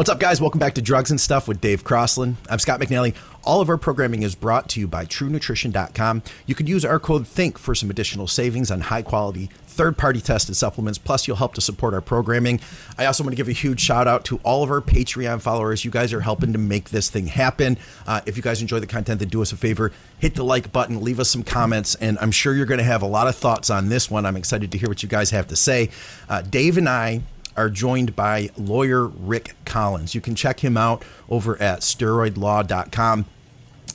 [0.00, 0.40] What's up, guys?
[0.40, 2.38] Welcome back to Drugs and Stuff with Dave Crossland.
[2.48, 3.14] I'm Scott McNally.
[3.44, 6.22] All of our programming is brought to you by TrueNutrition.com.
[6.46, 10.22] You can use our code THINK for some additional savings on high quality, third party
[10.22, 10.96] tested supplements.
[10.96, 12.60] Plus, you'll help to support our programming.
[12.96, 15.84] I also want to give a huge shout out to all of our Patreon followers.
[15.84, 17.76] You guys are helping to make this thing happen.
[18.06, 20.72] Uh, if you guys enjoy the content, then do us a favor hit the like
[20.72, 23.36] button, leave us some comments, and I'm sure you're going to have a lot of
[23.36, 24.24] thoughts on this one.
[24.24, 25.90] I'm excited to hear what you guys have to say.
[26.28, 27.22] Uh, Dave and I
[27.60, 30.14] are joined by lawyer Rick Collins.
[30.14, 33.26] You can check him out over at steroidlaw.com.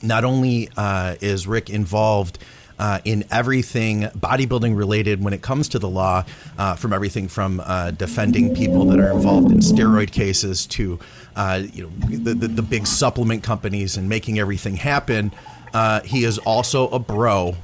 [0.04, 2.38] Not only uh, is Rick involved
[2.78, 6.24] uh, in everything bodybuilding related when it comes to the law,
[6.58, 11.00] uh, from everything from uh, defending people that are involved in steroid cases to
[11.34, 15.32] uh, you know the, the, the, big supplement companies and making everything happen.
[15.74, 17.56] Uh, he is also a bro,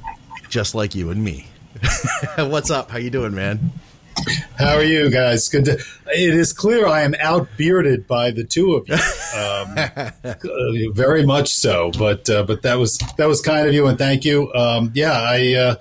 [0.49, 1.47] just like you and me.
[2.37, 2.91] What's up?
[2.91, 3.71] How you doing, man?
[4.57, 5.47] How are you guys?
[5.49, 5.65] Good.
[5.65, 8.95] To, it is clear I am outbearded by the two of you,
[9.39, 11.91] um, very much so.
[11.97, 14.53] But uh, but that was that was kind of you, and thank you.
[14.53, 15.53] Um, yeah, I.
[15.53, 15.75] Uh,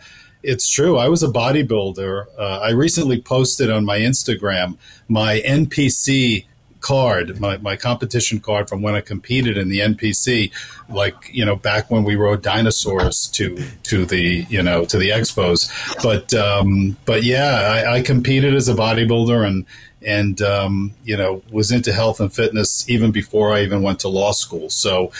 [0.45, 0.99] it's true.
[0.99, 2.27] I was a bodybuilder.
[2.37, 4.77] Uh, I recently posted on my Instagram
[5.09, 6.47] my NPC
[6.83, 10.53] card, my, my competition card from when I competed in the NPC,
[10.89, 15.11] like you know back when we rode dinosaurs to to the you know to the
[15.11, 15.71] expos.
[16.03, 19.65] But um, but yeah, I, I competed as a bodybuilder and
[20.05, 24.09] and um, you know was into health and fitness even before I even went to
[24.09, 24.69] law school.
[24.69, 25.13] So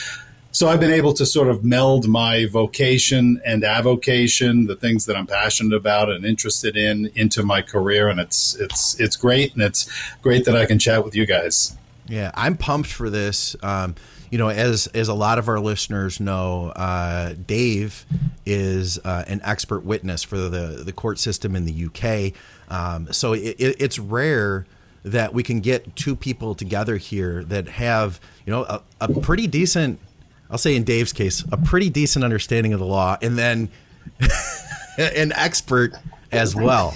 [0.53, 5.17] so I've been able to sort of meld my vocation and avocation, the things that
[5.17, 9.63] I'm passionate about and interested in, into my career, and it's it's it's great, and
[9.63, 11.77] it's great that I can chat with you guys.
[12.07, 13.57] Yeah, I'm pumped for this.
[13.63, 13.95] Um,
[14.31, 18.05] you know, as as a lot of our listeners know, uh, Dave
[18.45, 22.35] is uh, an expert witness for the the court system in the UK.
[22.69, 24.67] Um, so it, it, it's rare
[25.03, 29.47] that we can get two people together here that have you know a, a pretty
[29.47, 29.99] decent
[30.53, 33.71] I'll say in Dave's case, a pretty decent understanding of the law, and then
[34.99, 35.95] an expert
[36.31, 36.95] as well.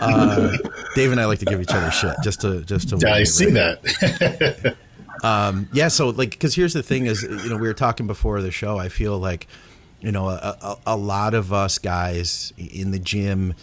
[0.00, 0.56] Uh,
[0.94, 2.98] Dave and I like to give each other shit just to just to.
[2.98, 4.76] Yeah, I see that.
[5.24, 8.40] um, yeah, so like, because here's the thing: is you know we were talking before
[8.40, 8.78] the show.
[8.78, 9.48] I feel like
[10.00, 13.54] you know a, a, a lot of us guys in the gym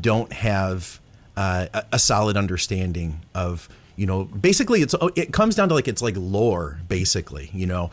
[0.00, 0.98] don't have
[1.36, 5.88] uh, a, a solid understanding of you know basically it's it comes down to like
[5.88, 7.90] it's like lore basically you know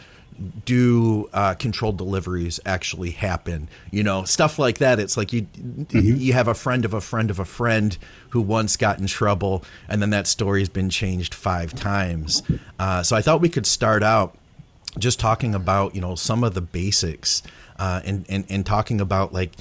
[0.65, 3.69] do uh, controlled deliveries actually happen?
[3.91, 4.99] You know, stuff like that.
[4.99, 6.15] It's like you mm-hmm.
[6.17, 7.97] you have a friend of a friend of a friend
[8.29, 12.43] who once got in trouble, and then that story's been changed five times.
[12.79, 14.37] Uh, so I thought we could start out
[14.97, 17.43] just talking about you know some of the basics
[17.79, 19.53] uh, and, and and talking about like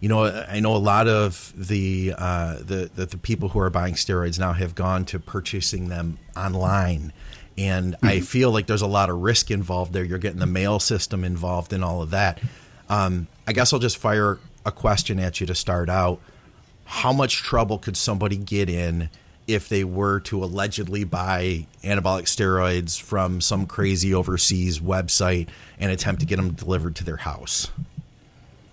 [0.00, 3.70] you know I know a lot of the, uh, the the the people who are
[3.70, 7.12] buying steroids now have gone to purchasing them online
[7.56, 8.06] and mm-hmm.
[8.06, 10.04] I feel like there's a lot of risk involved there.
[10.04, 12.40] You're getting the mail system involved in all of that.
[12.88, 16.20] Um, I guess I'll just fire a question at you to start out.
[16.86, 19.08] How much trouble could somebody get in
[19.46, 25.48] if they were to allegedly buy anabolic steroids from some crazy overseas website
[25.78, 27.70] and attempt to get them delivered to their house?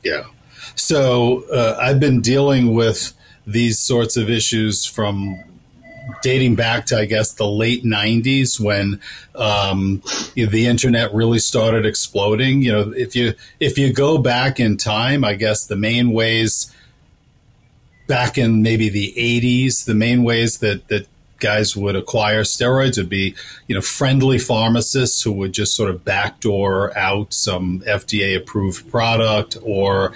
[0.03, 0.23] Yeah.
[0.75, 3.13] So uh, I've been dealing with
[3.45, 5.43] these sorts of issues from
[6.21, 8.99] dating back to I guess the late '90s when
[9.35, 10.01] um,
[10.35, 12.61] you know, the internet really started exploding.
[12.61, 16.73] You know, if you if you go back in time, I guess the main ways
[18.07, 21.07] back in maybe the '80s, the main ways that that
[21.41, 23.35] guys would acquire steroids would be,
[23.67, 29.57] you know, friendly pharmacists who would just sort of backdoor out some FDA approved product
[29.61, 30.13] or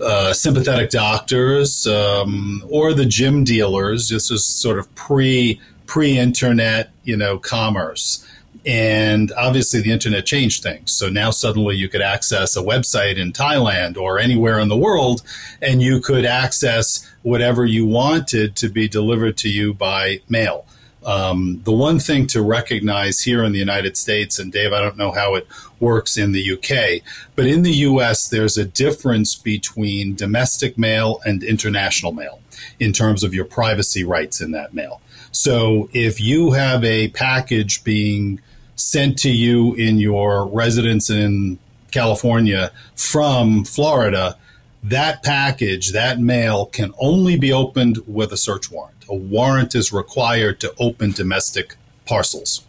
[0.00, 4.08] uh, sympathetic doctors um, or the gym dealers.
[4.08, 8.26] This was sort of pre pre internet, you know, commerce.
[8.66, 10.92] And obviously, the internet changed things.
[10.92, 15.22] So now suddenly you could access a website in Thailand or anywhere in the world,
[15.62, 20.66] and you could access whatever you wanted to be delivered to you by mail.
[21.04, 24.98] Um, the one thing to recognize here in the United States, and Dave, I don't
[24.98, 25.46] know how it
[25.78, 27.02] works in the UK,
[27.36, 32.40] but in the US, there's a difference between domestic mail and international mail
[32.78, 35.00] in terms of your privacy rights in that mail.
[35.32, 38.40] So if you have a package being
[38.76, 41.58] sent to you in your residence in
[41.92, 44.36] California from Florida,
[44.82, 49.92] that package, that mail can only be opened with a search warrant a warrant is
[49.92, 51.76] required to open domestic
[52.06, 52.64] parcels.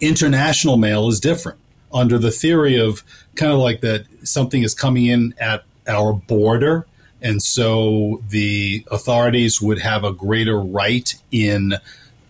[0.00, 1.58] International mail is different.
[1.92, 3.02] Under the theory of
[3.34, 6.86] kind of like that something is coming in at our border,
[7.22, 11.74] and so the authorities would have a greater right in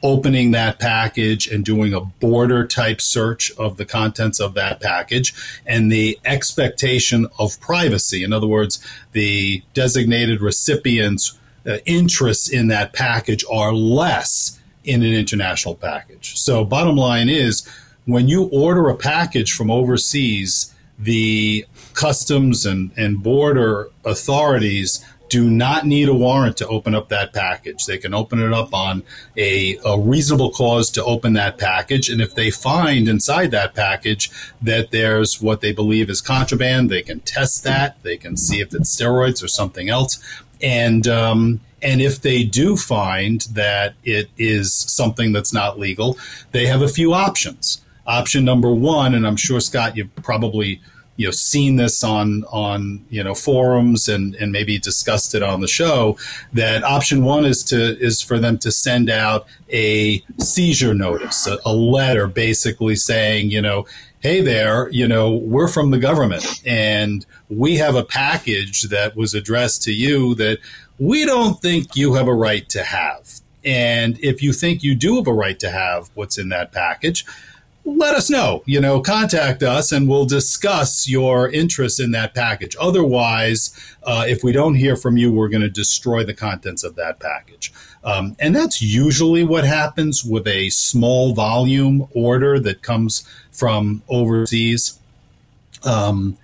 [0.02, 5.34] opening that package and doing a border type search of the contents of that package
[5.66, 8.22] and the expectation of privacy.
[8.22, 8.78] In other words,
[9.12, 11.36] the designated recipient's
[11.66, 16.38] uh, interests in that package are less in an international package.
[16.38, 17.68] So, bottom line is
[18.04, 25.86] when you order a package from overseas, the customs and, and border authorities do not
[25.86, 27.84] need a warrant to open up that package.
[27.84, 29.02] They can open it up on
[29.36, 32.08] a, a, reasonable cause to open that package.
[32.08, 34.30] And if they find inside that package
[34.62, 38.02] that there's what they believe is contraband, they can test that.
[38.02, 40.22] They can see if it's steroids or something else.
[40.62, 46.18] And, um, and if they do find that it is something that's not legal,
[46.52, 47.80] they have a few options.
[48.06, 50.80] Option number one, and I'm sure Scott, you've probably
[51.16, 55.60] you know seen this on on you know forums and and maybe discussed it on
[55.60, 56.16] the show
[56.52, 61.58] that option one is to is for them to send out a seizure notice a,
[61.64, 63.86] a letter basically saying you know
[64.26, 69.34] hey there you know we're from the government and we have a package that was
[69.34, 70.58] addressed to you that
[70.98, 73.34] we don't think you have a right to have
[73.64, 77.24] and if you think you do have a right to have what's in that package
[77.86, 78.64] let us know.
[78.66, 82.76] You know, contact us and we'll discuss your interest in that package.
[82.80, 83.70] Otherwise,
[84.02, 87.20] uh, if we don't hear from you, we're going to destroy the contents of that
[87.20, 87.72] package.
[88.06, 95.00] Um, and that's usually what happens with a small volume order that comes from overseas.
[95.84, 96.38] Um,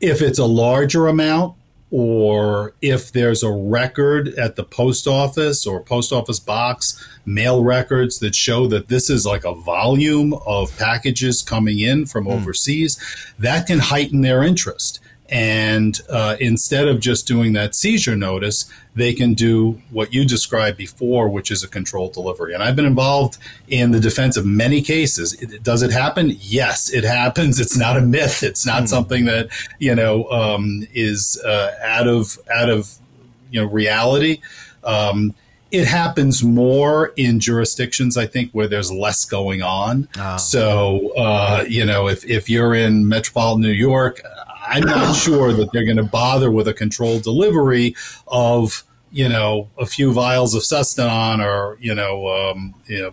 [0.00, 1.56] if it's a larger amount,
[1.90, 8.18] or if there's a record at the post office or post office box, mail records
[8.18, 12.32] that show that this is like a volume of packages coming in from mm.
[12.32, 12.98] overseas,
[13.38, 15.00] that can heighten their interest.
[15.34, 20.78] And uh, instead of just doing that seizure notice, they can do what you described
[20.78, 22.54] before, which is a controlled delivery.
[22.54, 25.32] And I've been involved in the defense of many cases.
[25.42, 26.36] It, does it happen?
[26.38, 27.58] Yes, it happens.
[27.58, 28.44] It's not a myth.
[28.44, 28.88] It's not mm.
[28.88, 29.48] something that
[29.80, 32.94] you know um, is uh, out of out of
[33.50, 34.40] you know reality.
[34.84, 35.34] Um,
[35.72, 40.08] it happens more in jurisdictions, I think, where there's less going on.
[40.16, 40.36] Oh.
[40.36, 44.20] So, uh, you know, if, if you're in metropolitan New York,
[44.66, 47.94] I'm not sure that they're going to bother with a controlled delivery
[48.26, 53.12] of you know a few vials of Sustanon or you know um, you know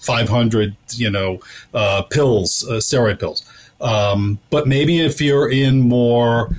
[0.00, 1.40] 500 you know
[1.74, 3.44] uh, pills, uh, steroid pills.
[3.80, 6.50] Um, but maybe if you're in more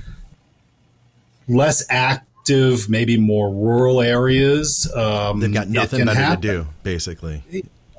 [1.48, 6.42] less active, maybe more rural areas, um, they've got nothing better happen.
[6.42, 7.44] to do, basically.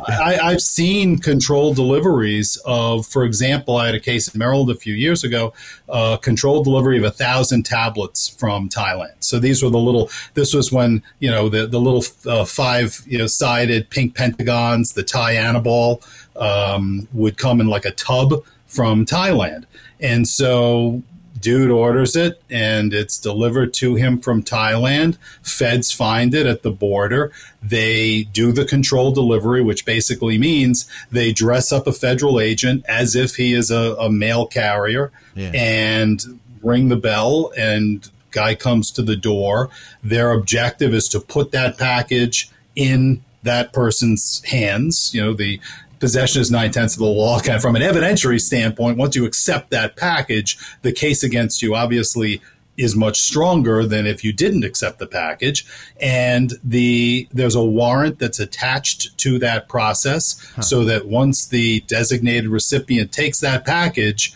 [0.07, 4.75] I, have seen controlled deliveries of, for example, I had a case in Maryland a
[4.75, 5.53] few years ago,
[5.89, 9.15] uh, controlled delivery of a thousand tablets from Thailand.
[9.19, 10.09] So these were the little.
[10.33, 14.93] This was when you know the the little uh, five you know sided pink pentagons,
[14.93, 16.01] the Thai Anabol,
[16.35, 19.65] um, would come in like a tub from Thailand,
[19.99, 21.03] and so
[21.43, 25.17] dude orders it and it's delivered to him from Thailand.
[25.43, 27.31] Feds find it at the border.
[27.61, 33.15] They do the control delivery, which basically means they dress up a federal agent as
[33.15, 35.51] if he is a, a mail carrier yeah.
[35.53, 39.69] and ring the bell and guy comes to the door.
[40.01, 45.13] Their objective is to put that package in that person's hands.
[45.13, 45.59] You know, the
[46.03, 47.39] possession is nine tenths of the law.
[47.39, 51.75] Kind of from an evidentiary standpoint, once you accept that package, the case against you
[51.75, 52.41] obviously
[52.75, 55.65] is much stronger than if you didn't accept the package
[56.01, 60.61] and the there's a warrant that's attached to that process huh.
[60.61, 64.33] so that once the designated recipient takes that package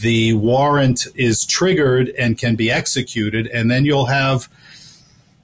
[0.00, 4.48] the warrant is triggered and can be executed and then you'll have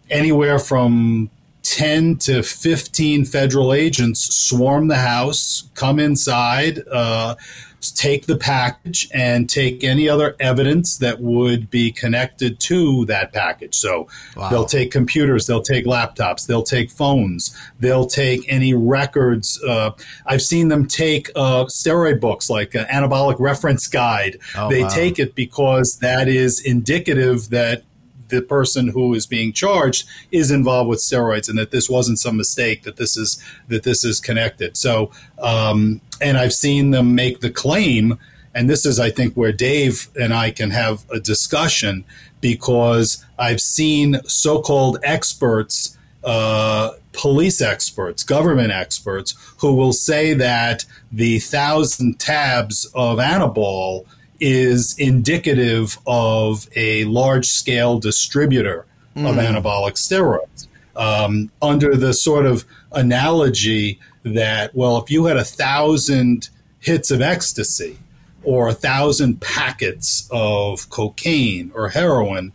[0.09, 1.29] anywhere from
[1.65, 7.35] 10 to 15 federal agents swarm the house, come inside, uh,
[7.81, 13.75] take the package, and take any other evidence that would be connected to that package.
[13.75, 14.51] So wow.
[14.51, 19.63] they'll take computers, they'll take laptops, they'll take phones, they'll take any records.
[19.63, 19.91] Uh,
[20.27, 24.39] I've seen them take uh, steroid books like an anabolic reference guide.
[24.57, 24.89] Oh, they wow.
[24.89, 27.85] take it because that is indicative that
[28.29, 32.37] the person who is being charged is involved with steroids and that this wasn't some
[32.37, 34.77] mistake that this is that this is connected.
[34.77, 38.19] So um, and i've seen them make the claim
[38.55, 42.05] and this is i think where dave and i can have a discussion
[42.41, 51.39] because i've seen so-called experts uh, police experts, government experts, who will say that the
[51.39, 54.07] thousand tabs of Anabol
[54.47, 58.85] is indicative of a large scale distributor
[59.17, 59.27] mm.
[59.27, 59.41] of hmm.
[59.41, 60.69] anabolic steroids.
[60.97, 67.23] um, under the sort of analogy that, well, if you had a thousand hits of
[67.23, 67.99] ecstasy
[68.43, 72.53] or a thousand packets of cocaine or heroin,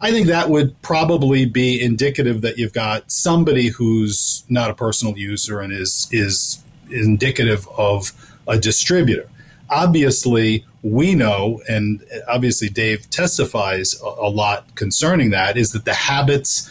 [0.00, 5.18] I think that would probably be indicative that you've got somebody who's not a personal
[5.18, 8.12] user and is is indicative of
[8.48, 9.28] a distributor.
[9.70, 15.94] Obviously, we know, and obviously Dave testifies a, a lot concerning that, is that the
[15.94, 16.70] habits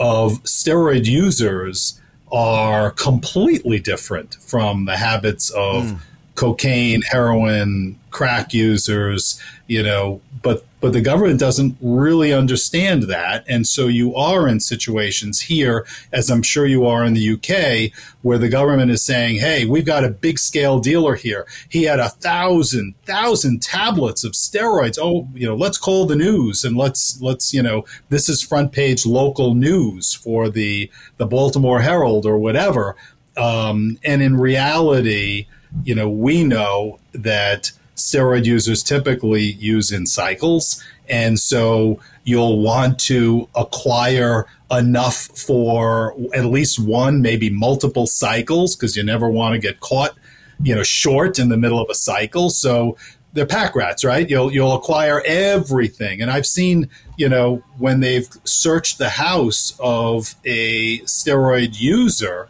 [0.00, 5.98] of steroid users are completely different from the habits of mm.
[6.34, 13.44] cocaine, heroin, crack users, you know, but but the government doesn't really understand that.
[13.48, 17.96] And so you are in situations here, as I'm sure you are in the UK,
[18.22, 21.46] where the government is saying, hey, we've got a big scale dealer here.
[21.68, 24.98] He had a thousand, thousand tablets of steroids.
[25.00, 28.72] Oh, you know, let's call the news and let's, let's, you know, this is front
[28.72, 32.96] page local news for the, the Baltimore Herald or whatever.
[33.36, 35.46] Um, and in reality,
[35.84, 40.82] you know, we know that steroid users typically use in cycles.
[41.08, 48.96] And so you'll want to acquire enough for at least one, maybe multiple cycles, because
[48.96, 50.16] you never want to get caught,
[50.62, 52.48] you know, short in the middle of a cycle.
[52.48, 52.96] So
[53.34, 54.28] they're pack rats, right?
[54.28, 56.20] You'll you'll acquire everything.
[56.20, 62.48] And I've seen, you know, when they've searched the house of a steroid user,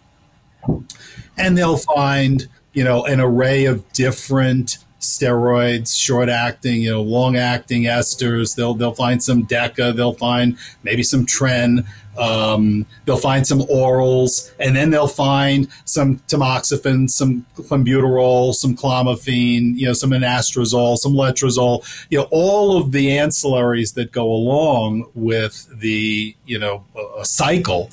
[1.36, 7.36] and they'll find, you know, an array of different steroids, short acting, you know, long
[7.36, 8.56] acting esters.
[8.56, 9.94] They'll they'll find some Deca.
[9.94, 11.86] They'll find maybe some Tren.
[12.16, 19.76] Um, they'll find some orals, and then they'll find some tamoxifen, some clenbuterol, some clomiphene,
[19.76, 21.84] you know, some anastrozole, some letrozole.
[22.10, 26.84] You know, all of the ancillaries that go along with the you know
[27.18, 27.90] a cycle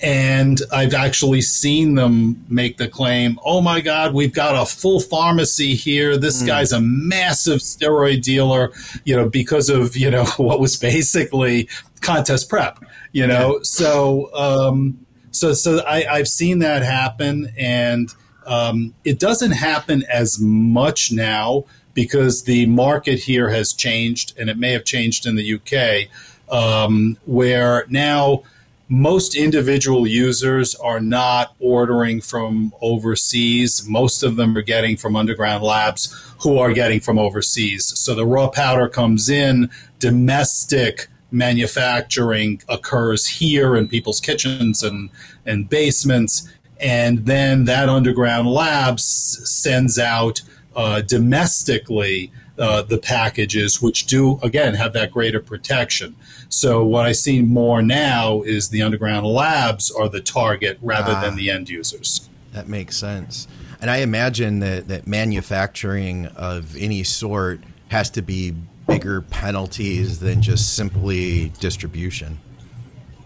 [0.00, 5.00] and I've actually seen them make the claim, oh my God, we've got a full
[5.00, 6.16] pharmacy here.
[6.16, 6.46] This mm.
[6.46, 8.72] guy's a massive steroid dealer,
[9.04, 11.68] you know, because of, you know, what was basically
[12.00, 12.78] contest prep,
[13.12, 13.54] you know.
[13.54, 13.62] Yeah.
[13.62, 18.12] So, um, so, so I, I've seen that happen, and
[18.46, 24.56] um, it doesn't happen as much now because the market here has changed, and it
[24.56, 26.08] may have changed in the UK,
[26.50, 28.44] um, where now
[28.88, 33.86] most individual users are not ordering from overseas.
[33.86, 37.92] Most of them are getting from underground labs who are getting from overseas.
[37.98, 45.10] So the raw powder comes in, domestic manufacturing occurs here in people's kitchens and,
[45.44, 46.50] and basements.
[46.80, 50.40] And then that underground lab sends out
[50.74, 56.16] uh, domestically uh, the packages, which do, again, have that greater protection.
[56.48, 61.20] So what I see more now is the underground labs are the target rather ah,
[61.20, 62.28] than the end users.
[62.52, 63.46] That makes sense.
[63.80, 68.54] And I imagine that, that manufacturing of any sort has to be
[68.86, 72.38] bigger penalties than just simply distribution.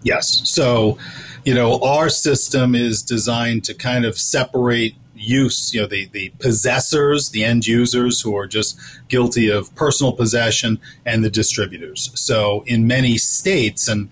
[0.03, 0.47] Yes.
[0.49, 0.97] So,
[1.45, 6.29] you know, our system is designed to kind of separate use, you know, the, the
[6.39, 12.11] possessors, the end users who are just guilty of personal possession, and the distributors.
[12.15, 14.09] So in many states, and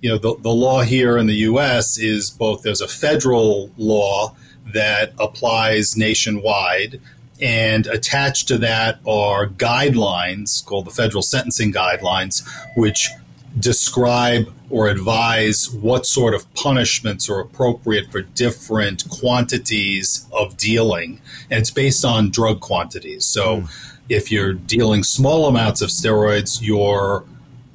[0.00, 1.98] you know, the, the law here in the U.S.
[1.98, 4.34] is both there's a federal law
[4.72, 7.00] that applies nationwide,
[7.40, 13.08] and attached to that are guidelines called the federal sentencing guidelines, which
[13.58, 21.20] describe or advise what sort of punishments are appropriate for different quantities of dealing.
[21.50, 23.26] And it's based on drug quantities.
[23.26, 24.02] So mm.
[24.08, 27.24] if you're dealing small amounts of steroids, your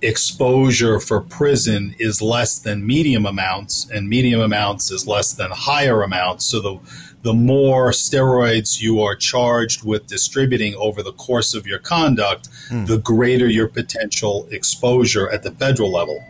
[0.02, 6.02] exposure for prison is less than medium amounts, and medium amounts is less than higher
[6.04, 6.46] amounts.
[6.46, 6.80] So the
[7.24, 12.88] the more steroids you are charged with distributing over the course of your conduct, mm.
[12.88, 16.24] the greater your potential exposure at the federal level.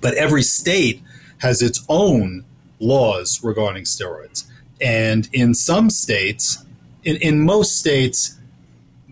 [0.00, 1.02] But every state
[1.38, 2.44] has its own
[2.80, 4.44] laws regarding steroids.
[4.80, 6.64] And in some states,
[7.04, 8.38] in, in most states,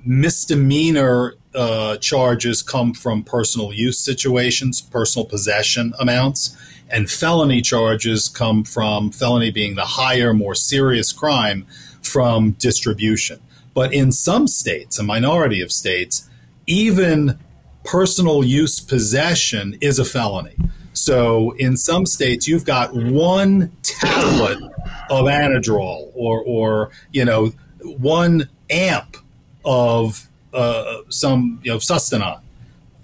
[0.04, 6.56] misdemeanor uh, charges come from personal use situations, personal possession amounts,
[6.90, 11.66] and felony charges come from felony being the higher, more serious crime
[12.02, 13.40] from distribution.
[13.74, 16.28] But in some states, a minority of states,
[16.66, 17.38] even
[17.84, 20.56] personal use possession is a felony.
[20.92, 24.62] So in some states, you've got one tablet
[25.10, 29.16] of Anadrol or, or you know, one amp
[29.64, 32.40] of uh, some you know sustanon,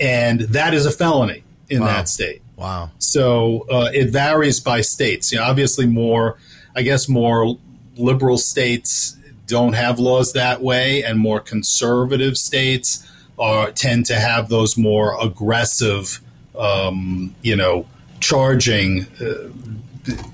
[0.00, 1.86] and that is a felony in wow.
[1.86, 2.41] that state.
[2.62, 2.90] Wow.
[2.98, 5.32] So uh, it varies by states.
[5.32, 6.38] You know, obviously, more,
[6.76, 7.58] I guess, more
[7.96, 9.16] liberal states
[9.48, 13.04] don't have laws that way, and more conservative states
[13.36, 16.20] are tend to have those more aggressive,
[16.56, 17.84] um, you know,
[18.20, 19.48] charging uh,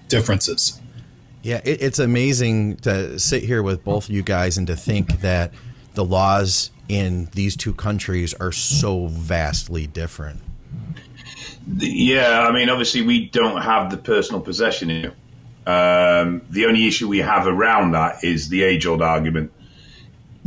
[0.08, 0.78] differences.
[1.42, 5.52] Yeah, it, it's amazing to sit here with both you guys and to think that
[5.94, 10.42] the laws in these two countries are so vastly different.
[11.76, 15.14] Yeah, I mean, obviously, we don't have the personal possession here.
[15.66, 19.52] Um, the only issue we have around that is the age old argument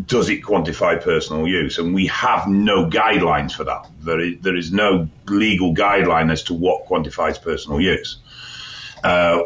[0.05, 1.77] does it quantify personal use?
[1.77, 3.87] And we have no guidelines for that.
[4.01, 8.17] There is, there is no legal guideline as to what quantifies personal use.
[9.03, 9.43] Uh,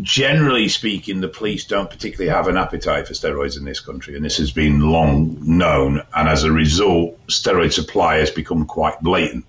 [0.00, 4.24] generally speaking, the police don't particularly have an appetite for steroids in this country, and
[4.24, 6.02] this has been long known.
[6.14, 9.44] And as a result, steroid supply has become quite blatant.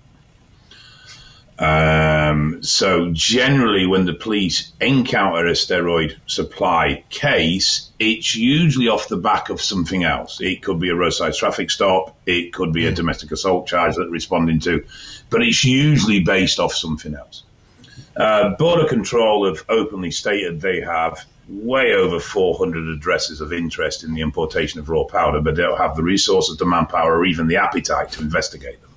[1.56, 9.16] Um, so generally, when the police encounter a steroid supply case, it's usually off the
[9.16, 10.40] back of something else.
[10.40, 12.16] It could be a roadside traffic stop.
[12.26, 12.96] It could be a hmm.
[12.96, 14.84] domestic assault charge that they're responding to,
[15.30, 17.44] but it's usually based off something else.
[18.16, 24.14] Uh, Border Control have openly stated they have way over 400 addresses of interest in
[24.14, 27.48] the importation of raw powder, but they don't have the resources, the manpower, or even
[27.48, 28.90] the appetite to investigate them.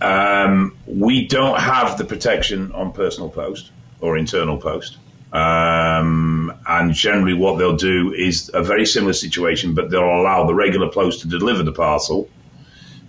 [0.00, 4.96] Um, we don't have the protection on personal post or internal post.
[5.32, 10.54] Um, and generally, what they'll do is a very similar situation, but they'll allow the
[10.54, 12.28] regular post to deliver the parcel,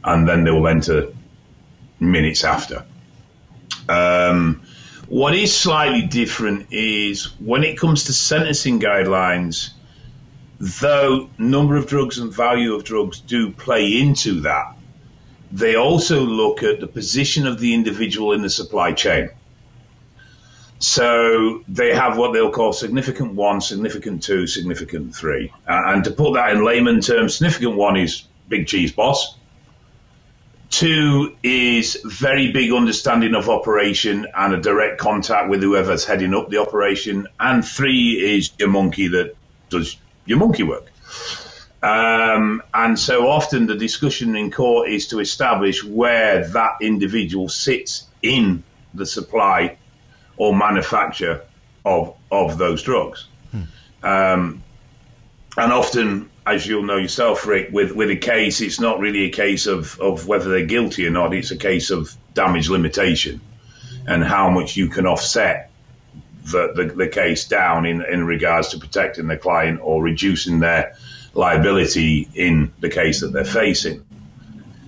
[0.04, 1.14] and then they will enter
[2.00, 2.86] minutes after.
[3.90, 4.62] Um,
[5.08, 9.72] what is slightly different is when it comes to sentencing guidelines,
[10.60, 14.76] though number of drugs and value of drugs do play into that,
[15.52, 19.30] they also look at the position of the individual in the supply chain.
[20.80, 25.54] So they have what they'll call significant one, significant two, significant three.
[25.68, 29.38] And to put that in layman terms, significant one is big cheese boss.
[30.72, 36.50] Two is very big understanding of operation and a direct contact with whoever's heading up
[36.50, 37.28] the operation.
[37.40, 39.36] And three is your monkey that
[39.70, 40.92] does your monkey work.
[41.84, 48.08] Um, and so often the discussion in court is to establish where that individual sits
[48.22, 48.64] in
[48.94, 49.78] the supply
[50.38, 51.42] or manufacture
[51.84, 53.26] of of those drugs.
[53.52, 53.64] Hmm.
[54.04, 54.64] Um,
[55.58, 59.32] and often, as you'll know yourself, Rick, with, with a case, it's not really a
[59.32, 61.34] case of, of whether they're guilty or not.
[61.34, 63.42] It's a case of damage limitation
[64.08, 65.72] and how much you can offset
[66.44, 70.96] the, the, the case down in, in regards to protecting the client or reducing their
[71.34, 74.06] liability in the case that they're facing.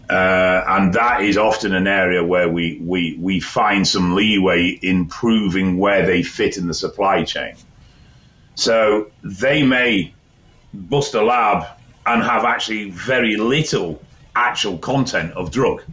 [0.09, 5.07] Uh, and that is often an area where we, we, we find some leeway in
[5.07, 7.55] proving where they fit in the supply chain.
[8.55, 10.13] So they may
[10.73, 11.65] bust a lab
[12.05, 14.01] and have actually very little
[14.35, 15.83] actual content of drug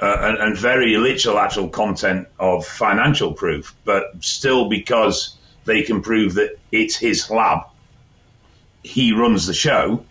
[0.00, 6.02] uh, and, and very little actual content of financial proof, but still because they can
[6.02, 7.64] prove that it's his lab
[8.82, 10.04] he runs the show,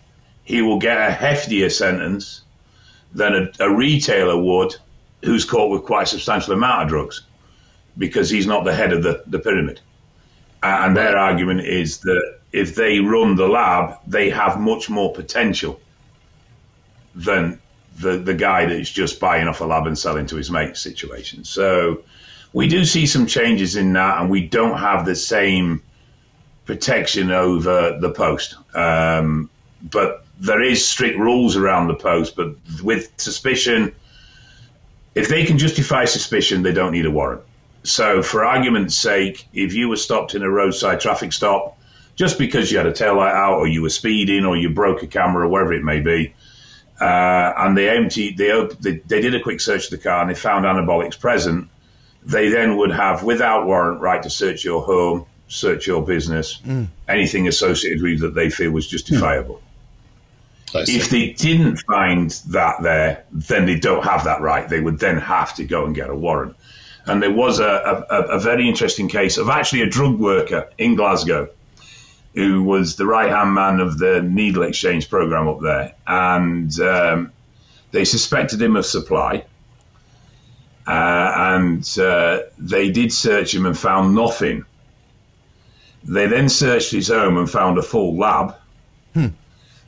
[0.44, 2.42] he will get a heftier sentence
[3.12, 4.74] than a, a retailer would
[5.24, 7.22] who's caught with quite a substantial amount of drugs
[7.96, 9.80] because he's not the head of the, the pyramid.
[10.62, 15.80] And their argument is that if they run the lab, they have much more potential
[17.14, 17.60] than
[17.98, 21.44] the, the guy that's just buying off a lab and selling to his mates situation.
[21.44, 22.02] So
[22.52, 25.82] we do see some changes in that, and we don't have the same
[26.68, 28.54] protection over the post.
[28.74, 29.48] Um,
[29.82, 32.36] but there is strict rules around the post.
[32.36, 33.94] But with suspicion,
[35.14, 37.40] if they can justify suspicion, they don't need a warrant.
[37.84, 41.78] So, for argument's sake, if you were stopped in a roadside traffic stop
[42.16, 45.06] just because you had a taillight out, or you were speeding, or you broke a
[45.06, 46.34] camera, or whatever it may be,
[47.00, 50.28] uh, and they emptied, they, they they did a quick search of the car and
[50.28, 51.70] they found anabolics present,
[52.26, 56.86] they then would have, without warrant, right to search your home, search your business, mm.
[57.08, 59.56] anything associated with that they feel was justifiable.
[59.56, 59.62] Mm.
[60.74, 64.68] If they didn't find that there, then they don't have that right.
[64.68, 66.56] They would then have to go and get a warrant.
[67.06, 70.94] And there was a, a, a very interesting case of actually a drug worker in
[70.94, 71.48] Glasgow
[72.34, 75.94] who was the right hand man of the needle exchange program up there.
[76.06, 77.32] And um,
[77.90, 79.46] they suspected him of supply.
[80.86, 84.64] Uh, and uh, they did search him and found nothing
[86.08, 88.56] they then searched his home and found a full lab.
[89.12, 89.28] Hmm.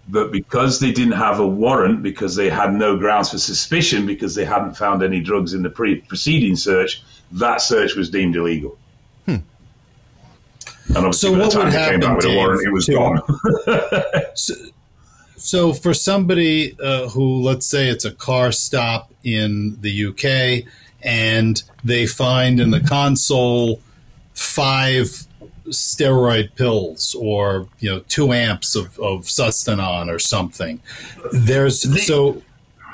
[0.09, 4.35] But because they didn't have a warrant, because they had no grounds for suspicion, because
[4.35, 7.03] they hadn't found any drugs in the pre- preceding search,
[7.33, 8.77] that search was deemed illegal.
[9.25, 9.37] Hmm.
[10.89, 12.67] And obviously, so by what the time would they happen, came back with a warrant,
[12.67, 14.35] it was gone.
[14.35, 14.55] so,
[15.37, 20.71] so, for somebody uh, who, let's say, it's a car stop in the UK,
[21.03, 23.81] and they find in the console
[24.35, 25.27] five
[25.71, 30.81] steroid pills or you know two amps of, of sustanon or something.
[31.33, 32.43] There's so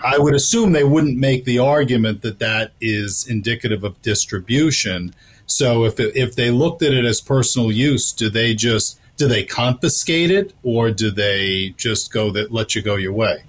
[0.05, 5.15] i would assume they wouldn't make the argument that that is indicative of distribution.
[5.49, 9.27] So if, it, if they looked at it as personal use do they just do
[9.27, 13.45] they confiscate it or do they just go that let you go your way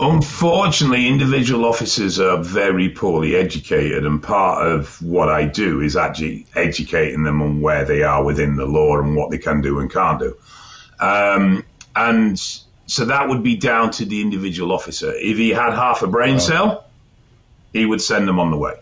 [0.00, 6.46] Unfortunately, individual officers are very poorly educated, and part of what I do is actually
[6.54, 9.90] educating them on where they are within the law and what they can do and
[9.90, 10.36] can't do.
[10.98, 12.36] Um, and
[12.86, 15.12] so that would be down to the individual officer.
[15.14, 16.86] If he had half a brain cell,
[17.72, 18.74] he would send them on the way.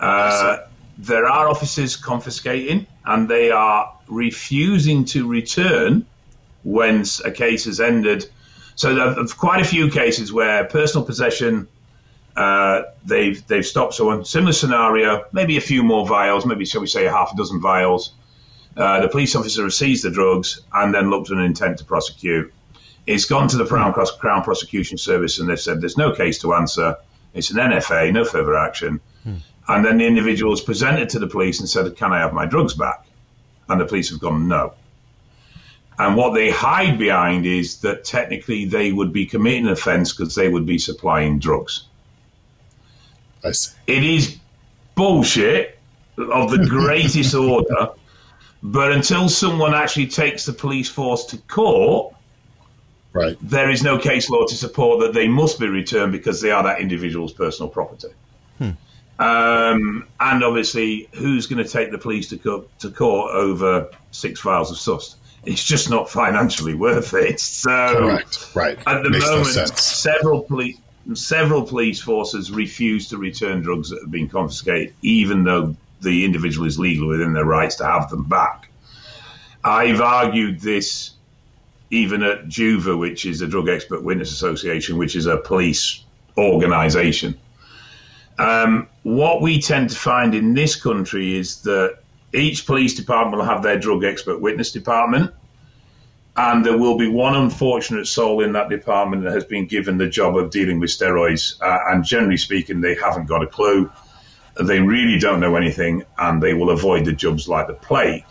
[0.00, 0.58] Uh,
[0.96, 6.06] there are officers confiscating, and they are refusing to return
[6.64, 8.30] once a case has ended
[8.76, 11.66] so there's quite a few cases where personal possession,
[12.36, 14.24] uh, they've they've stopped someone.
[14.24, 17.60] Similar scenario, maybe a few more vials, maybe shall we say a half a dozen
[17.60, 18.12] vials.
[18.76, 21.84] Uh, the police officer has seized the drugs and then looked at an intent to
[21.84, 22.52] prosecute.
[23.06, 26.52] It's gone to the Crown, Crown Prosecution Service and they've said there's no case to
[26.52, 26.96] answer.
[27.32, 29.00] It's an NFA, no further action.
[29.22, 29.36] Hmm.
[29.66, 32.44] And then the individual has presented to the police and said, Can I have my
[32.44, 33.06] drugs back?
[33.68, 34.74] And the police have gone, No.
[35.98, 40.34] And what they hide behind is that technically they would be committing an offence because
[40.34, 41.84] they would be supplying drugs.
[43.42, 43.74] I see.
[43.86, 44.38] It is
[44.94, 45.78] bullshit
[46.18, 47.90] of the greatest order,
[48.62, 52.14] but until someone actually takes the police force to court,
[53.12, 53.36] right.
[53.40, 56.64] there is no case law to support that they must be returned because they are
[56.64, 58.08] that individual's personal property.
[58.58, 58.70] Hmm.
[59.18, 64.40] Um, and obviously, who's going to take the police to, co- to court over six
[64.40, 65.16] files of sus?
[65.46, 67.40] It's just not financially worth it.
[67.40, 68.78] So, correct, right.
[68.86, 70.78] At the Makes moment, no several police
[71.14, 76.66] several police forces refuse to return drugs that have been confiscated, even though the individual
[76.66, 78.68] is legal within their rights to have them back.
[79.62, 81.12] I've argued this
[81.90, 86.02] even at JUVA, which is a Drug Expert Witness Association, which is a police
[86.36, 87.38] organisation.
[88.38, 91.98] Um, what we tend to find in this country is that
[92.34, 95.32] each police department will have their drug expert witness department,
[96.36, 100.08] and there will be one unfortunate soul in that department that has been given the
[100.08, 101.60] job of dealing with steroids.
[101.60, 103.90] Uh, and generally speaking, they haven't got a clue.
[104.60, 108.24] They really don't know anything, and they will avoid the jobs like the plague.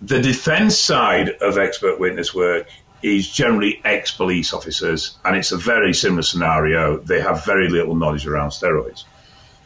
[0.00, 2.68] The defence side of expert witness work
[3.02, 6.98] is generally ex police officers, and it's a very similar scenario.
[6.98, 9.04] They have very little knowledge around steroids.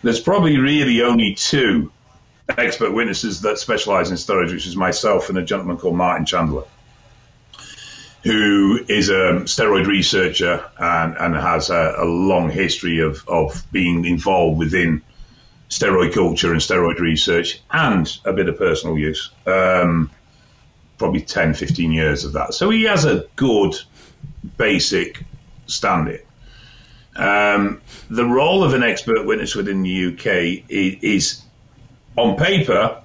[0.03, 1.93] There's probably really only two
[2.49, 6.65] expert witnesses that specialise in steroids, which is myself and a gentleman called Martin Chandler,
[8.22, 14.04] who is a steroid researcher and, and has a, a long history of, of being
[14.04, 15.02] involved within
[15.68, 19.30] steroid culture and steroid research and a bit of personal use.
[19.46, 20.11] Um,
[20.98, 22.54] probably 10, 15 years of that.
[22.54, 23.74] So he has a good
[24.56, 25.24] basic
[25.66, 26.20] standing.
[27.16, 31.42] Um, the role of an expert witness within the UK is, is
[32.16, 33.02] on paper,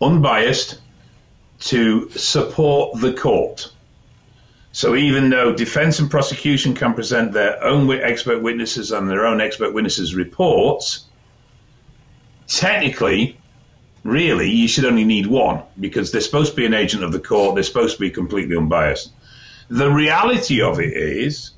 [0.00, 0.80] unbiased
[1.60, 3.72] to support the court.
[4.76, 9.40] So even though defense and prosecution can present their own expert witnesses and their own
[9.40, 11.06] expert witnesses' reports,
[12.46, 13.38] technically,
[14.04, 17.18] really, you should only need one because they're supposed to be an agent of the
[17.18, 17.54] court.
[17.54, 19.14] They're supposed to be completely unbiased.
[19.70, 21.52] The reality of it is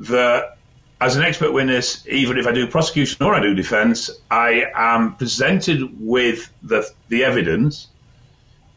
[0.00, 0.58] that
[1.00, 5.14] as an expert witness, even if I do prosecution or I do defence, I am
[5.16, 7.88] presented with the, the evidence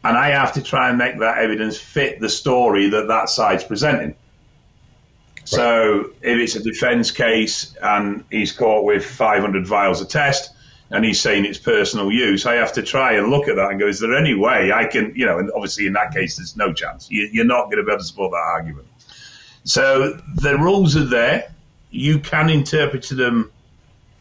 [0.04, 3.64] and I have to try and make that evidence fit the story that that side's
[3.64, 4.08] presenting.
[4.08, 4.16] Right.
[5.44, 10.52] So if it's a defence case and he's caught with 500 vials of test
[10.90, 13.80] and he's saying it's personal use, I have to try and look at that and
[13.80, 16.56] go, is there any way I can, you know, and obviously in that case, there's
[16.56, 17.10] no chance.
[17.10, 18.86] You, are not going to be able to support that argument.
[19.64, 21.52] So the rules are there
[21.90, 23.50] you can interpret them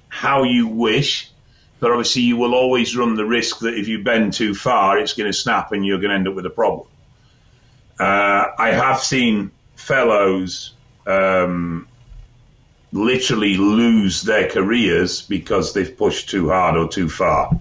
[0.09, 1.31] how you wish,
[1.79, 5.13] but obviously you will always run the risk that if you bend too far, it's
[5.13, 6.87] going to snap and you're going to end up with a problem.
[7.99, 10.73] Uh, I have seen fellows
[11.05, 11.87] um,
[12.91, 17.59] literally lose their careers because they've pushed too hard or too far,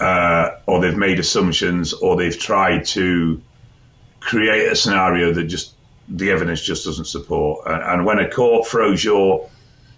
[0.00, 3.42] uh, or they've made assumptions, or they've tried to
[4.20, 5.72] create a scenario that just
[6.08, 7.66] the evidence just doesn't support.
[7.66, 9.48] And, and when a court throws your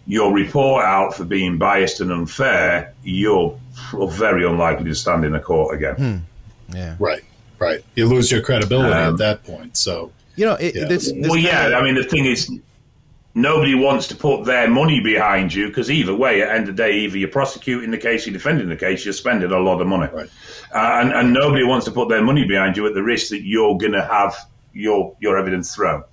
[0.09, 3.61] your report out for being biased and unfair, you're
[3.92, 5.94] very unlikely to stand in a court again.
[5.94, 6.75] Hmm.
[6.77, 6.97] Yeah.
[6.99, 7.23] Right.
[7.59, 7.85] Right.
[7.94, 9.77] You lose your credibility um, at that point.
[9.77, 10.85] So you know, it, yeah.
[10.87, 11.66] this, this well, yeah.
[11.66, 12.51] Of, I mean, the thing is,
[13.35, 16.77] nobody wants to put their money behind you because either way, at the end of
[16.77, 19.81] the day, either you're prosecuting the case, you're defending the case, you're spending a lot
[19.81, 20.31] of money, right.
[20.73, 23.42] uh, and, and nobody wants to put their money behind you at the risk that
[23.42, 24.37] you're going to have
[24.73, 26.05] your your evidence thrown.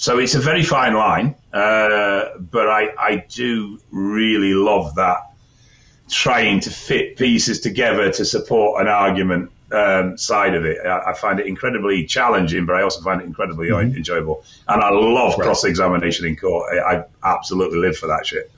[0.00, 5.30] So it's a very fine line, uh, but I, I do really love that
[6.08, 10.78] trying to fit pieces together to support an argument um, side of it.
[10.86, 13.94] I, I, find it incredibly challenging, but I also find it incredibly mm-hmm.
[13.94, 14.42] enjoyable.
[14.66, 15.44] And I love right.
[15.44, 16.72] cross examination in court.
[16.72, 18.50] I, I, absolutely live for that shit.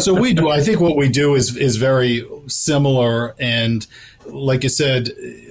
[0.00, 0.48] so we do.
[0.48, 3.86] I think what we do is is very similar, and
[4.28, 5.10] like you said,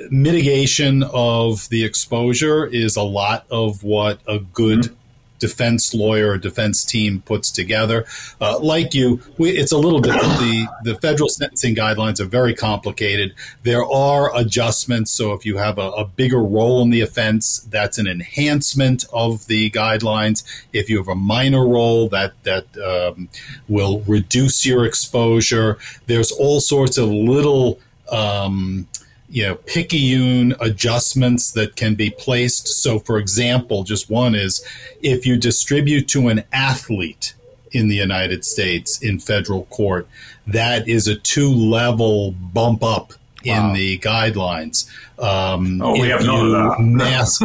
[0.09, 4.93] mitigation of the exposure is a lot of what a good mm-hmm
[5.39, 8.05] defense lawyer or defense team puts together.
[8.41, 10.39] Uh, like you, we, it's a little different.
[10.39, 13.33] The, the federal sentencing guidelines are very complicated.
[13.63, 15.11] There are adjustments.
[15.11, 19.47] So if you have a, a bigger role in the offense, that's an enhancement of
[19.47, 20.43] the guidelines.
[20.73, 23.29] If you have a minor role, that that um,
[23.67, 25.77] will reduce your exposure.
[26.07, 27.79] There's all sorts of little
[28.11, 28.87] um,
[29.29, 32.67] you know picayune adjustments that can be placed.
[32.67, 34.63] So for example just one is
[35.01, 37.33] if you distribute to an athlete
[37.71, 40.07] in the united states in federal court
[40.47, 43.11] that is a two level bump up
[43.45, 43.67] wow.
[43.69, 44.89] in the guidelines.
[45.19, 47.41] Um, oh, we have you mass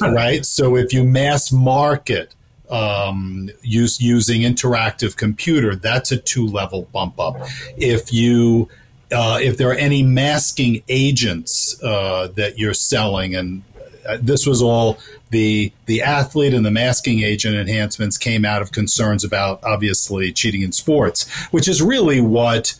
[0.00, 0.44] right?
[0.46, 2.34] So if you mass market
[2.70, 7.36] um, use, using interactive computer that's a two level bump up.
[7.76, 8.68] If you
[9.12, 13.62] uh, if there are any masking agents uh, that you're selling, and
[14.08, 14.98] uh, this was all
[15.30, 20.62] the the athlete and the masking agent enhancements came out of concerns about obviously cheating
[20.62, 22.74] in sports, which is really what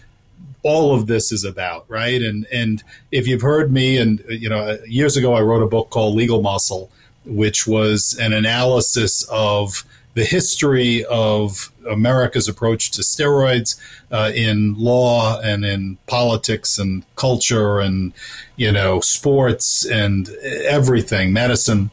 [0.63, 2.21] all of this is about, right?
[2.21, 5.91] And and if you've heard me, and you know, years ago I wrote a book
[5.91, 6.91] called Legal Muscle,
[7.25, 15.41] which was an analysis of the history of America's approach to steroids uh, in law
[15.41, 18.13] and in politics and culture and
[18.57, 20.29] you know sports and
[20.67, 21.91] everything, medicine,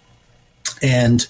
[0.82, 1.28] and.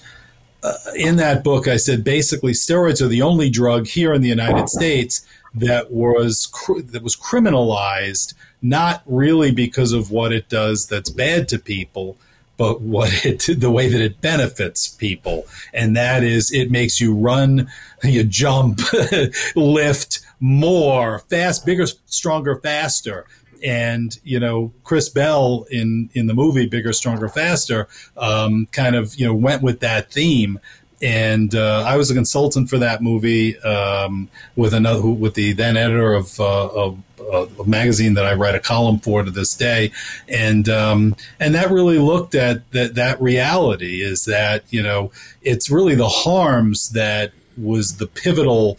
[0.60, 4.28] Uh, in that book, I said basically steroids are the only drug here in the
[4.28, 5.24] United States
[5.54, 11.48] that was cr- that was criminalized, not really because of what it does that's bad
[11.48, 12.16] to people,
[12.58, 17.14] but what it the way that it benefits people, and that is it makes you
[17.14, 17.70] run,
[18.04, 18.80] you jump,
[19.56, 23.24] lift more, fast, bigger, stronger, faster.
[23.64, 29.14] And you know, Chris Bell in in the movie Bigger, Stronger, Faster, um, kind of
[29.14, 30.60] you know went with that theme
[31.00, 35.76] and uh, I was a consultant for that movie um, with another with the then
[35.76, 36.98] editor of, uh, of
[37.32, 39.92] a magazine that I write a column for to this day,
[40.28, 45.10] and um, and that really looked at that that reality is that you know
[45.42, 48.78] it's really the harms that was the pivotal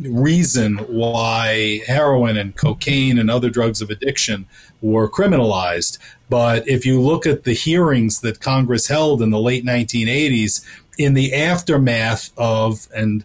[0.00, 4.46] reason why heroin and cocaine and other drugs of addiction
[4.80, 5.98] were criminalized.
[6.28, 10.64] But if you look at the hearings that Congress held in the late 1980s,
[10.98, 13.24] in the aftermath of, and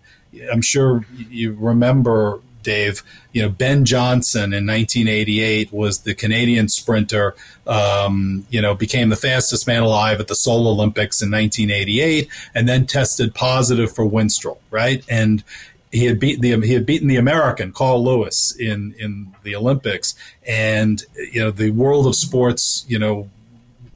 [0.52, 3.02] I'm sure you remember, Dave,
[3.32, 7.34] you know, Ben Johnson in 1988 was the Canadian sprinter,
[7.66, 12.68] um, you know, became the fastest man alive at the Seoul Olympics in 1988, and
[12.68, 15.02] then tested positive for Winstrol, right?
[15.10, 15.46] And
[15.94, 20.14] he had beaten the he had beaten the American Carl Lewis in in the Olympics,
[20.46, 23.30] and you know the world of sports, you know,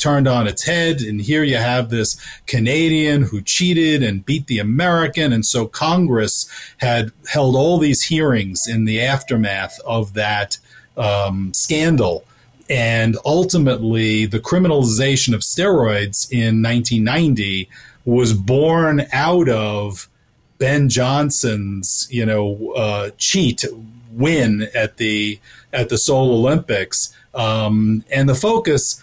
[0.01, 1.01] turned on its head.
[1.01, 5.31] And here you have this Canadian who cheated and beat the American.
[5.31, 10.57] And so Congress had held all these hearings in the aftermath of that
[10.97, 12.25] um, scandal.
[12.69, 17.69] And ultimately, the criminalization of steroids in 1990
[18.05, 20.07] was born out of
[20.57, 23.65] Ben Johnson's, you know, uh, cheat
[24.11, 25.39] win at the
[25.73, 29.01] at the Seoul Olympics, um, and the focus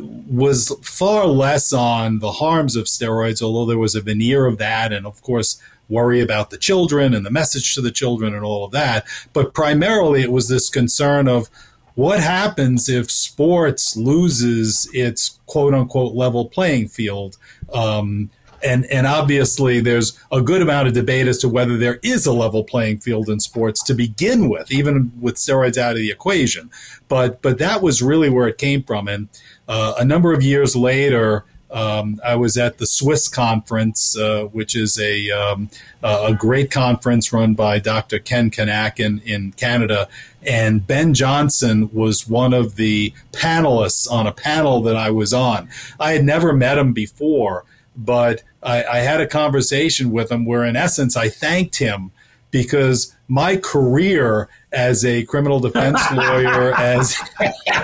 [0.00, 4.92] was far less on the harms of steroids, although there was a veneer of that,
[4.92, 8.64] and of course, worry about the children and the message to the children and all
[8.64, 9.06] of that.
[9.32, 11.48] But primarily, it was this concern of
[11.94, 17.36] what happens if sports loses its quote unquote level playing field.
[17.72, 18.30] Um,
[18.62, 22.32] and and obviously there's a good amount of debate as to whether there is a
[22.32, 26.70] level playing field in sports to begin with, even with steroids out of the equation.
[27.08, 29.28] But but that was really where it came from, and
[29.68, 34.76] uh, a number of years later, Um, I was at the SWIS conference, uh, which
[34.76, 35.68] is a um,
[36.00, 38.20] a great conference run by Dr.
[38.20, 40.06] Ken Kinakin in, in Canada,
[40.46, 45.68] and Ben Johnson was one of the panelists on a panel that I was on.
[45.98, 47.64] I had never met him before,
[47.96, 52.12] but I, I had a conversation with him where, in essence, I thanked him
[52.56, 57.14] because my career as a criminal defense lawyer, as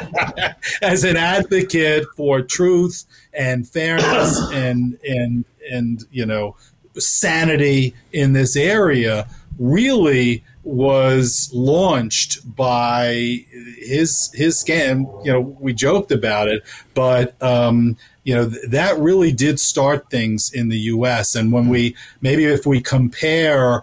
[0.83, 3.05] as an advocate for truth
[3.35, 6.57] and fairness and and and you know
[6.99, 13.45] sanity in this area really was launched by
[13.79, 15.25] his his scam.
[15.27, 16.63] You know, we joked about it,
[16.95, 21.35] but um, you know th- that really did start things in the U.S.
[21.35, 23.83] And when we maybe if we compare,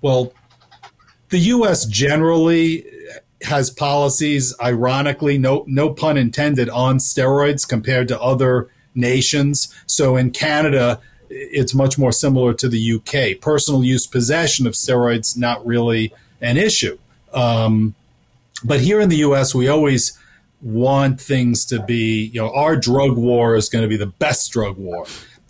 [0.00, 0.32] well,
[1.30, 1.84] the U.S.
[1.86, 2.86] generally
[3.42, 9.74] has policies, ironically, no no pun intended, on steroids compared to other nations.
[9.86, 13.40] So in Canada, it's much more similar to the UK.
[13.40, 16.98] Personal use possession of steroids not really an issue.
[17.32, 17.94] Um,
[18.64, 20.18] but here in the U.S., we always
[20.62, 24.50] want things to be, you know, our drug war is going to be the best
[24.50, 25.06] drug war,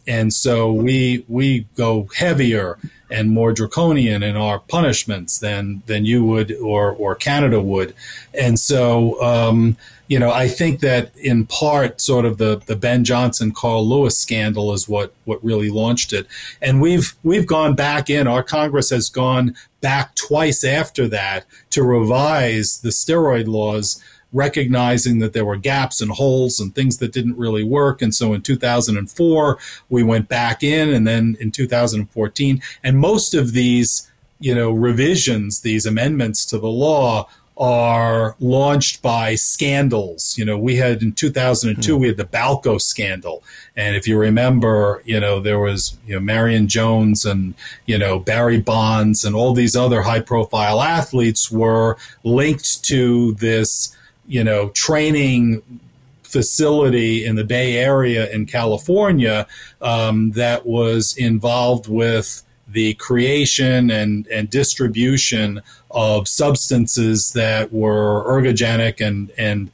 [0.06, 2.78] and so we we go heavier
[3.10, 7.94] and more draconian in our punishments than than you would or or Canada would,
[8.34, 9.76] and so um,
[10.08, 14.18] you know I think that in part sort of the the Ben Johnson Carl Lewis
[14.18, 16.26] scandal is what what really launched it,
[16.60, 18.26] and we've we've gone back in.
[18.26, 24.02] Our Congress has gone back twice after that to revise the steroid laws
[24.36, 28.02] recognizing that there were gaps and holes and things that didn't really work.
[28.02, 33.52] And so in 2004, we went back in, and then in 2014, and most of
[33.52, 40.36] these, you know, revisions, these amendments to the law are launched by scandals.
[40.36, 41.98] You know, we had in 2002, mm.
[41.98, 43.42] we had the Balco scandal.
[43.74, 47.54] And if you remember, you know, there was, you know, Marion Jones and,
[47.86, 53.96] you know, Barry Bonds and all these other high profile athletes were linked to this
[54.26, 55.62] you know, training
[56.22, 59.46] facility in the Bay Area in California
[59.80, 69.00] um, that was involved with the creation and, and distribution of substances that were ergogenic
[69.00, 69.70] and and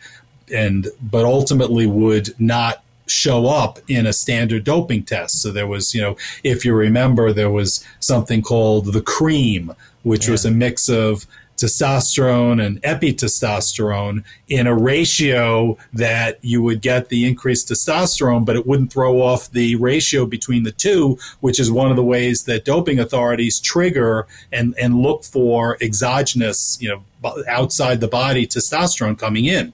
[0.53, 5.41] and but ultimately would not show up in a standard doping test.
[5.43, 10.27] So there was, you know, if you remember, there was something called the cream, which
[10.27, 10.33] yeah.
[10.33, 11.27] was a mix of
[11.63, 18.67] testosterone and epitestosterone in a ratio that you would get the increased testosterone, but it
[18.67, 22.65] wouldn't throw off the ratio between the two, which is one of the ways that
[22.65, 27.03] doping authorities trigger and, and look for exogenous, you know,
[27.49, 29.73] outside the body testosterone coming in.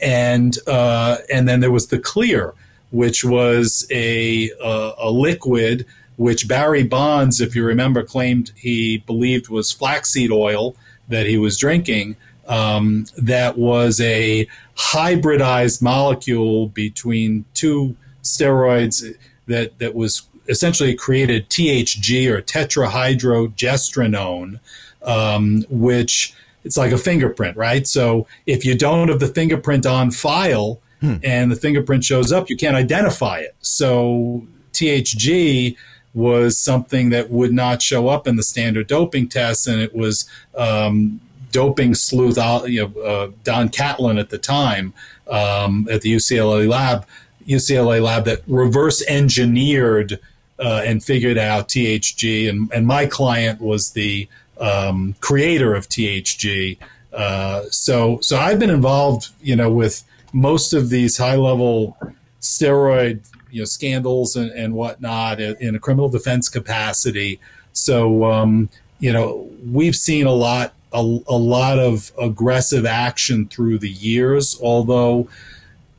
[0.00, 2.54] And, uh, and then there was the clear,
[2.90, 5.84] which was a, a, a liquid
[6.16, 10.74] which Barry Bonds, if you remember, claimed he believed was flaxseed oil
[11.08, 12.16] that he was drinking
[12.48, 19.16] um, that was a hybridized molecule between two steroids
[19.46, 24.60] that, that was essentially created THG or tetrahydrogestrinone,
[25.02, 26.32] um, which
[26.64, 27.84] it's like a fingerprint, right?
[27.86, 31.16] So if you don't have the fingerprint on file hmm.
[31.22, 33.56] and the fingerprint shows up, you can't identify it.
[33.60, 35.76] So THG
[36.16, 40.28] was something that would not show up in the standard doping tests, and it was
[40.56, 41.20] um,
[41.52, 44.94] doping sleuth, you know, uh, Don Catlin at the time
[45.28, 47.06] um, at the UCLA lab,
[47.46, 50.18] UCLA lab that reverse engineered
[50.58, 54.26] uh, and figured out THG, and, and my client was the
[54.58, 56.78] um, creator of THG.
[57.12, 60.02] Uh, so, so I've been involved, you know, with
[60.32, 61.96] most of these high level
[62.40, 63.20] steroid
[63.56, 67.40] you know scandals and, and whatnot in a criminal defense capacity.
[67.72, 73.78] So um, you know we've seen a lot a, a lot of aggressive action through
[73.78, 75.28] the years, although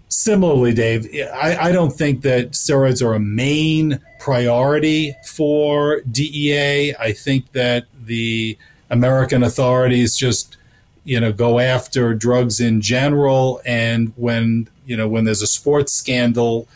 [0.08, 6.96] similarly, Dave, I, I, don't think that steroids are a main priority for DEA.
[6.96, 8.58] I think that the
[8.90, 10.58] American authorities just,
[11.04, 15.94] you know, go after drugs in general, and when you know when there's a sports
[15.94, 16.68] scandal,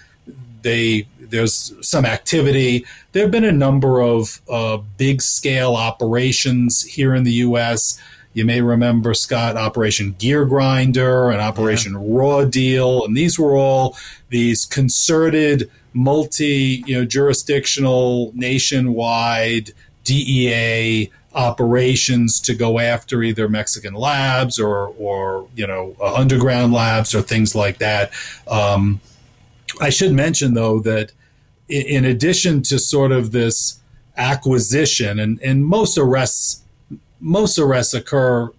[0.61, 2.85] they there's some activity.
[3.13, 7.99] There have been a number of uh, big scale operations here in the U.S.
[8.33, 11.99] You may remember Scott Operation Gear Grinder and Operation yeah.
[12.03, 13.97] Raw Deal, and these were all
[14.29, 19.71] these concerted, multi you know jurisdictional, nationwide
[20.03, 27.13] DEA operations to go after either Mexican labs or or you know uh, underground labs
[27.13, 28.11] or things like that.
[28.47, 29.01] Um,
[29.79, 31.11] I should mention though that
[31.69, 33.79] in addition to sort of this
[34.17, 36.63] acquisition, and, and most arrests
[37.19, 38.51] most arrests occur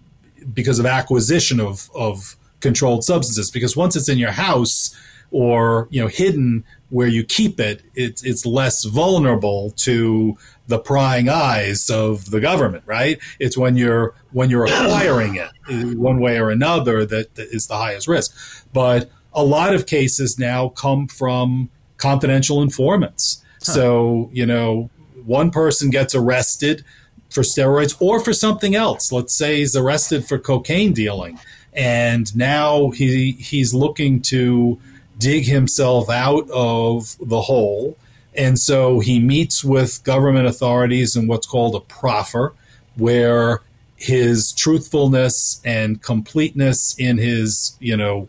[0.54, 3.50] because of acquisition of, of controlled substances.
[3.50, 4.96] Because once it's in your house
[5.30, 10.36] or you know hidden where you keep it, it's it's less vulnerable to
[10.68, 13.18] the prying eyes of the government, right?
[13.38, 15.50] It's when you're when you're acquiring it
[15.98, 18.34] one way or another that, is the highest risk.
[18.72, 23.42] But a lot of cases now come from confidential informants.
[23.60, 23.72] Huh.
[23.72, 24.90] So, you know,
[25.24, 26.84] one person gets arrested
[27.30, 29.12] for steroids or for something else.
[29.12, 31.38] Let's say he's arrested for cocaine dealing
[31.72, 34.78] and now he he's looking to
[35.16, 37.96] dig himself out of the hole
[38.34, 42.54] and so he meets with government authorities in what's called a proffer,
[42.96, 43.60] where
[43.96, 48.28] his truthfulness and completeness in his, you know,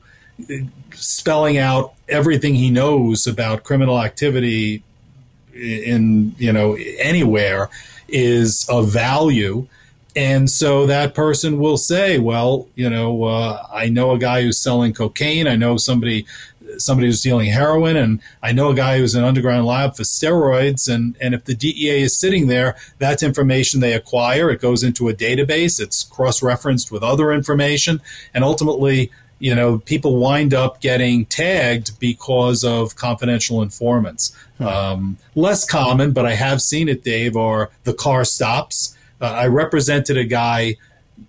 [0.94, 4.84] spelling out everything he knows about criminal activity
[5.54, 7.70] in, you know, anywhere
[8.08, 9.68] is of value.
[10.16, 14.60] And so that person will say, well, you know, uh, I know a guy who's
[14.60, 15.48] selling cocaine.
[15.48, 16.26] I know somebody
[16.78, 20.04] somebody who's dealing heroin, and I know a guy who's in an underground lab for
[20.04, 20.94] steroids.
[20.94, 24.50] And, and if the DEA is sitting there, that's information they acquire.
[24.50, 28.02] It goes into a database, it's cross referenced with other information,
[28.34, 29.12] and ultimately,
[29.44, 34.34] you know, people wind up getting tagged because of confidential informants.
[34.58, 34.64] Hmm.
[34.64, 38.98] Um, less common, but I have seen it, Dave, are the car stops.
[39.20, 40.78] Uh, I represented a guy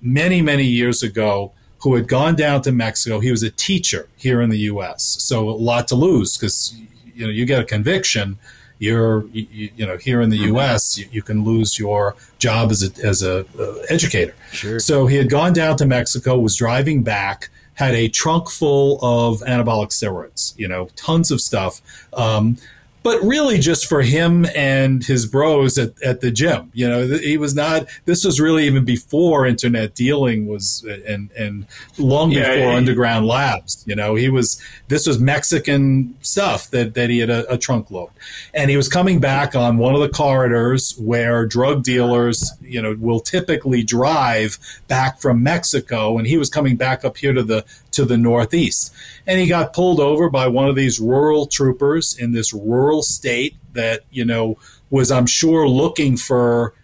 [0.01, 1.51] many, many years ago
[1.81, 3.19] who had gone down to Mexico.
[3.19, 6.73] He was a teacher here in the U.S., so a lot to lose because
[7.17, 8.39] you know you get a conviction.
[8.79, 10.55] You're you, you know here in the mm-hmm.
[10.55, 10.99] U.S.
[10.99, 14.37] You, you, can lose your job as a as a uh, educator.
[14.53, 14.79] Sure.
[14.79, 19.41] So he had gone down to Mexico, was driving back, had a trunk full of
[19.41, 20.57] anabolic steroids.
[20.57, 21.81] You know, tons of stuff.
[22.13, 22.57] Um,
[23.05, 26.73] but really just for him and his bros at, at the gym.
[26.73, 27.87] You know, he was not.
[28.07, 31.67] This was really even before internet dealing was, and and
[31.99, 33.85] long yeah, before yeah, underground labs.
[33.87, 34.61] You know, he was.
[34.89, 38.11] This was Mexican stuff that that he had a, a trunk load,
[38.55, 42.97] and he was coming back on one of the corridors where drug dealers, you know,
[42.99, 47.67] will typically drive back from Mexico, and he was coming back up here to the
[47.95, 48.93] to the northeast.
[49.27, 53.57] And he got pulled over by one of these rural troopers in this rural state
[53.73, 54.59] that, you know,
[54.91, 56.75] was, I'm sure, looking for,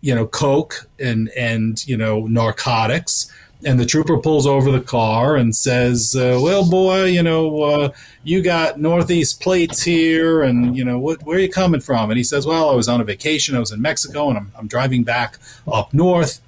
[0.00, 3.32] you know, coke and, and you know, narcotics.
[3.64, 7.92] And the trooper pulls over the car and says, uh, "Well, boy, you know, uh,
[8.24, 12.18] you got northeast plates here, and you know, what, where are you coming from?" And
[12.18, 13.54] he says, "Well, I was on a vacation.
[13.54, 15.38] I was in Mexico, and I'm, I'm driving back
[15.72, 16.40] up north."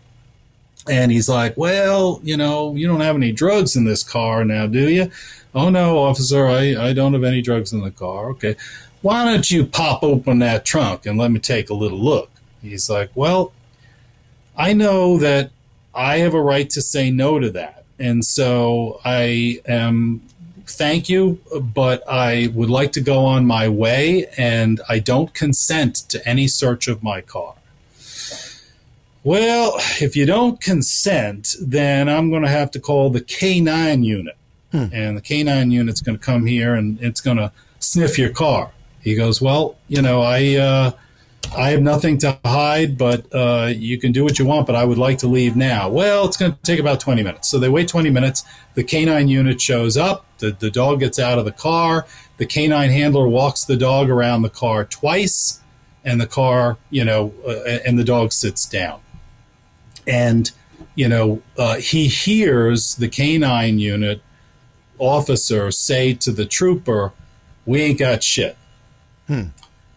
[0.88, 4.66] And he's like, Well, you know, you don't have any drugs in this car now,
[4.66, 5.10] do you?
[5.54, 8.30] Oh, no, officer, I, I don't have any drugs in the car.
[8.30, 8.56] Okay.
[9.02, 12.30] Why don't you pop open that trunk and let me take a little look?
[12.62, 13.52] He's like, Well,
[14.56, 15.50] I know that
[15.94, 17.84] I have a right to say no to that.
[17.98, 20.22] And so I am,
[20.66, 25.96] thank you, but I would like to go on my way and I don't consent
[26.08, 27.54] to any search of my car.
[29.22, 34.36] Well, if you don't consent, then I'm going to have to call the K9 unit.
[34.74, 34.86] Hmm.
[34.92, 38.72] And the K9 unit's going to come here and it's going to sniff your car.
[39.00, 40.56] He goes, Well, you know, I.
[40.56, 40.90] Uh,
[41.54, 44.82] I have nothing to hide, but uh, you can do what you want, but I
[44.82, 45.90] would like to leave now.
[45.90, 47.48] Well, it's going to take about 20 minutes.
[47.48, 48.44] So they wait 20 minutes.
[48.76, 50.24] The canine unit shows up.
[50.38, 52.06] The, the dog gets out of the car.
[52.38, 55.60] The canine handler walks the dog around the car twice,
[56.02, 59.02] and the car, you know, uh, and the dog sits down
[60.06, 60.50] and
[60.94, 64.22] you know uh, he hears the canine unit
[65.04, 67.12] officer say to the trooper,
[67.66, 68.56] "We ain't got shit."
[69.26, 69.48] Hmm.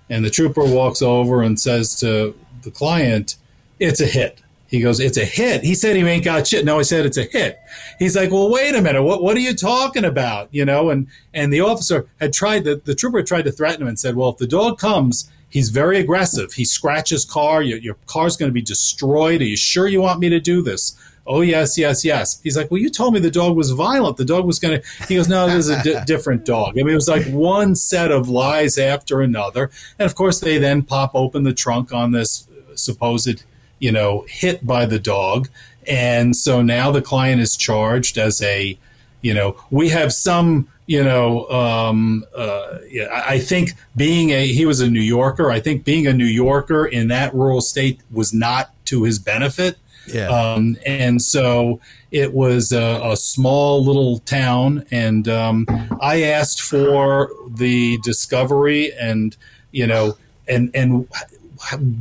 [0.10, 3.36] And the trooper walks over and says to the client,
[3.80, 6.66] "It's a hit." He goes, "It's a hit." He said he ain't got shit.
[6.66, 7.58] No, he said it's a hit.
[8.00, 9.04] He's like, "Well, wait a minute.
[9.04, 12.82] What what are you talking about?" You know, and and the officer had tried the
[12.84, 16.00] the trooper tried to threaten him and said, "Well, if the dog comes He's very
[16.00, 16.54] aggressive.
[16.54, 17.62] He scratches car.
[17.62, 19.42] Your, your car's going to be destroyed.
[19.42, 20.96] Are you sure you want me to do this?
[21.28, 22.42] Oh, yes, yes, yes.
[22.42, 24.18] He's like, well, you told me the dog was violent.
[24.18, 24.88] The dog was going to.
[25.08, 26.80] He goes, no, this is a di- different dog.
[26.80, 29.70] I mean, it was like one set of lies after another.
[30.00, 33.44] And of course, they then pop open the trunk on this supposed,
[33.80, 35.50] you know, hit by the dog.
[35.86, 38.78] And so now the client is charged as a,
[39.22, 42.78] you know, we have some you know, um, uh,
[43.12, 45.52] I think being a he was a New Yorker.
[45.52, 49.78] I think being a New Yorker in that rural state was not to his benefit.
[50.08, 50.28] Yeah.
[50.28, 51.80] Um, and so
[52.12, 55.66] it was a, a, small little town, and um,
[56.02, 59.36] I asked for the discovery and
[59.72, 61.08] you know and and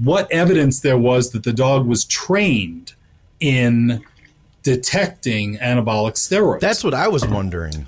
[0.02, 2.94] what evidence there was that the dog was trained
[3.40, 4.04] in
[4.62, 6.60] detecting anabolic steroids.
[6.60, 7.86] That's what I was wondering.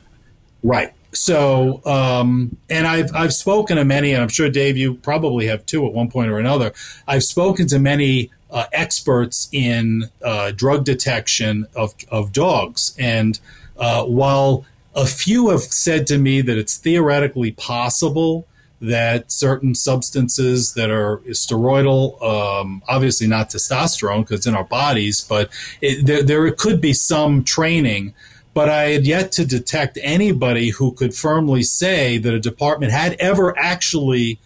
[0.62, 0.92] Right.
[1.12, 5.64] So, um, and I've I've spoken to many, and I'm sure Dave, you probably have
[5.66, 6.72] too at one point or another.
[7.06, 13.40] I've spoken to many uh, experts in uh, drug detection of of dogs, and
[13.78, 18.46] uh, while a few have said to me that it's theoretically possible
[18.80, 25.50] that certain substances that are steroidal, um, obviously not testosterone because in our bodies, but
[25.80, 28.14] it, there, there could be some training.
[28.54, 33.14] But I had yet to detect anybody who could firmly say that a department had
[33.20, 34.40] ever actually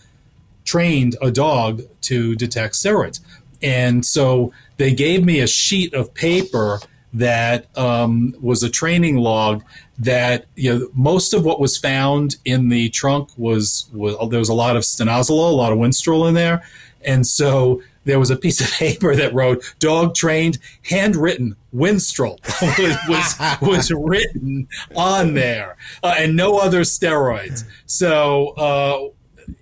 [0.64, 3.20] trained a dog to detect steroids.
[3.62, 6.80] And so they gave me a sheet of paper
[7.14, 9.62] that um, was a training log
[9.98, 14.48] that you know most of what was found in the trunk was, was there was
[14.48, 16.62] a lot of stanozolol, a lot of winstrol in there,
[17.02, 20.58] and so there was a piece of paper that wrote "dog trained,
[20.88, 22.38] handwritten winstrol"
[22.78, 22.96] was,
[23.60, 27.64] was, was written on there, uh, and no other steroids.
[27.86, 29.08] So uh,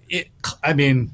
[0.09, 0.29] it,
[0.63, 1.13] I mean,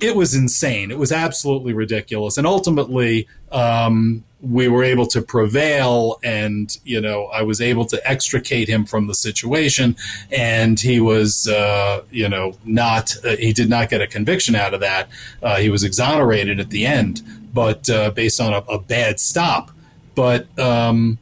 [0.00, 0.90] it was insane.
[0.90, 3.28] It was absolutely ridiculous, and ultimately.
[3.52, 8.84] Um, we were able to prevail and you know i was able to extricate him
[8.84, 9.96] from the situation.
[10.30, 14.74] And he was uh, you know not uh, he did not get a conviction out
[14.74, 15.08] of that.
[15.42, 17.22] Uh, he was exonerated at the end
[17.54, 19.70] but uh, based on a, a, bad stop.
[20.14, 21.18] But um,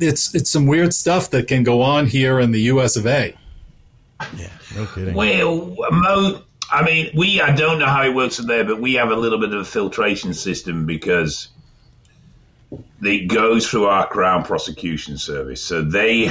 [0.00, 3.34] it's it's some weird stuff that can go on here in the us of a.
[4.36, 5.14] Yeah no kidding.
[5.14, 6.42] Well mo
[6.72, 9.38] I mean, we, I don't know how it works there, but we have a little
[9.38, 11.48] bit of a filtration system because
[13.02, 15.60] it goes through our Crown Prosecution Service.
[15.60, 16.30] So they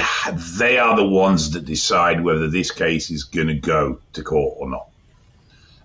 [0.58, 4.56] they are the ones that decide whether this case is going to go to court
[4.58, 4.88] or not.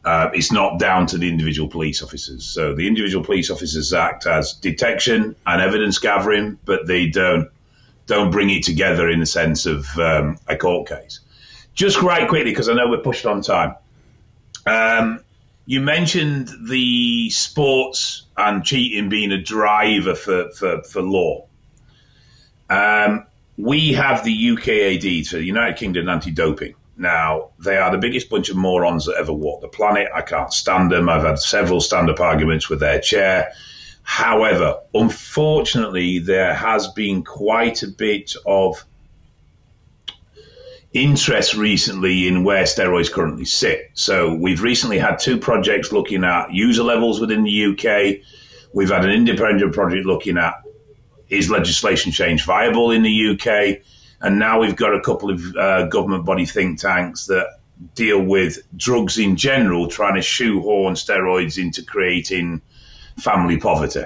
[0.04, 2.46] Uh, it's not down to the individual police officers.
[2.46, 7.50] So the individual police officers act as detection and evidence gathering, but they don't
[8.08, 11.20] don't bring it together in the sense of um, a court case.
[11.76, 13.76] Just right quickly, because I know we're pushed on time.
[14.68, 15.22] Um,
[15.66, 21.48] you mentioned the sports and cheating being a driver for, for, for law.
[22.70, 23.26] Um,
[23.58, 26.76] we have the UKAD, so the United Kingdom Anti-Doping.
[26.98, 30.10] Now, they are the biggest bunch of morons that ever walked the planet.
[30.14, 31.10] I can't stand them.
[31.10, 33.52] I've had several stand-up arguments with their chair.
[34.04, 38.86] However, unfortunately, there has been quite a bit of
[40.94, 43.92] interest recently in where steroids currently sit.
[43.94, 48.26] So we've recently had two projects looking at user levels within the UK.
[48.74, 50.64] We've had an independent project looking at
[51.30, 53.82] is legislation change viable in the UK?
[54.22, 57.60] And now we've got a couple of uh, government body think tanks that
[57.94, 62.62] deal with drugs in general, trying to shoehorn steroids into creating
[63.20, 64.06] family poverty.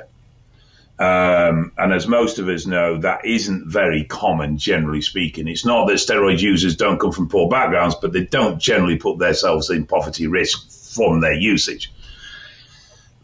[1.02, 5.48] Um, and as most of us know, that isn't very common, generally speaking.
[5.48, 9.18] It's not that steroid users don't come from poor backgrounds, but they don't generally put
[9.18, 11.92] themselves in poverty risk from their usage.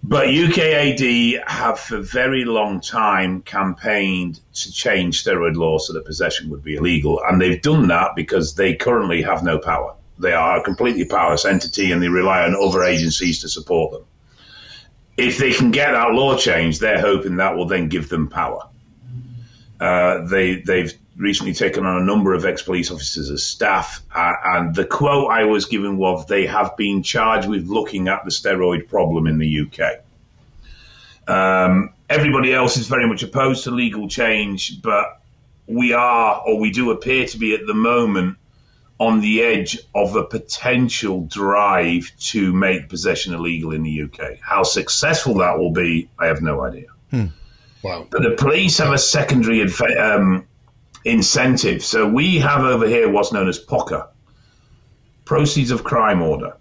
[0.03, 6.05] But UKAD have for a very long time campaigned to change steroid laws so that
[6.05, 7.21] possession would be illegal.
[7.23, 9.93] And they've done that because they currently have no power.
[10.17, 14.05] They are a completely powerless entity and they rely on other agencies to support them
[15.17, 18.67] if they can get that law changed, they're hoping that will then give them power.
[19.79, 24.75] Uh, they they've recently taken on a number of ex-police officers as staff, uh, and
[24.75, 28.87] the quote I was given was they have been charged with looking at the steroid
[28.87, 30.03] problem in the UK.
[31.27, 35.19] Um, everybody else is very much opposed to legal change, but
[35.65, 38.37] we are, or we do appear to be at the moment,
[38.99, 44.39] on the edge of a potential drive to make possession illegal in the UK.
[44.41, 46.87] How successful that will be, I have no idea.
[47.11, 47.27] Hmm.
[47.83, 48.07] Wow.
[48.09, 49.61] But the police have a secondary
[49.97, 50.47] um,
[51.05, 51.83] incentive.
[51.83, 54.09] So we have over here what's known as POCA,
[55.25, 56.57] Proceeds of Crime Order.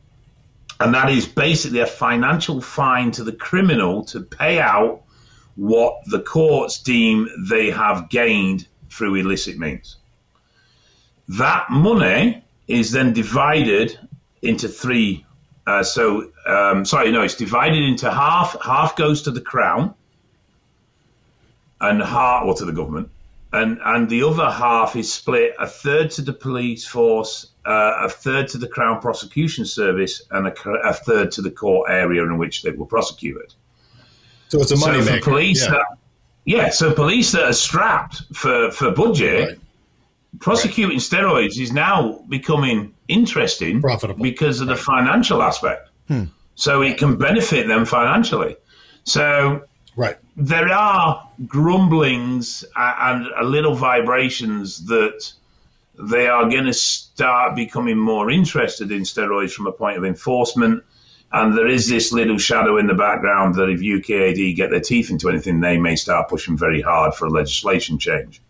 [0.78, 5.02] And that is basically a financial fine to the criminal to pay out
[5.54, 9.96] what the courts deem they have gained through illicit means.
[11.28, 13.98] That money is then divided
[14.42, 15.24] into three.
[15.66, 18.56] Uh, so, um, sorry, no, it's divided into half.
[18.62, 19.94] Half goes to the crown,
[21.80, 23.10] and half, or to the government,
[23.52, 28.08] and and the other half is split: a third to the police force, uh, a
[28.08, 32.38] third to the Crown Prosecution Service, and a, a, third to the court area in
[32.38, 33.52] which they were prosecuted.
[34.48, 35.30] So it's a money so maker.
[35.30, 35.82] Police, yeah.
[36.46, 39.58] Yeah, so police that are strapped for, for budget, Right.
[40.40, 44.22] Prosecuting steroids is now becoming interesting Profitable.
[44.22, 45.88] because of the financial aspect.
[46.08, 46.24] Hmm.
[46.54, 48.56] So it can benefit them financially.
[49.04, 49.62] So
[49.96, 50.16] Right.
[50.36, 55.32] there are grumblings and a little vibrations that
[55.98, 60.84] they are going to start becoming more interested in steroids from a point of enforcement.
[61.32, 65.10] And there is this little shadow in the background that if UKAD get their teeth
[65.10, 68.40] into anything, they may start pushing very hard for a legislation change.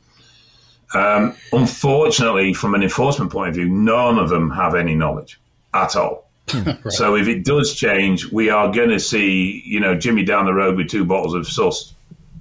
[0.95, 5.41] Um, unfortunately, from an enforcement point of view, none of them have any knowledge
[5.75, 6.27] at all.
[6.91, 10.55] So if it does change, we are going to see, you know, Jimmy down the
[10.55, 11.93] road with two bottles of sauce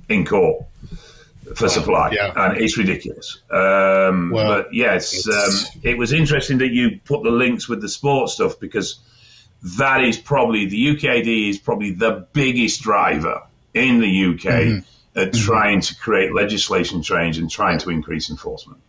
[0.08, 0.66] in court
[1.56, 2.32] for supply, yeah.
[2.36, 3.40] and it's ridiculous.
[3.50, 7.90] Um, Well, but yes, um, it was interesting that you put the links with the
[7.90, 9.00] sports stuff because
[9.78, 13.42] that is probably the UKD is probably the biggest driver
[13.74, 14.80] in the UK Mm-hmm.
[15.16, 18.80] At trying to create legislation change and trying to increase enforcement.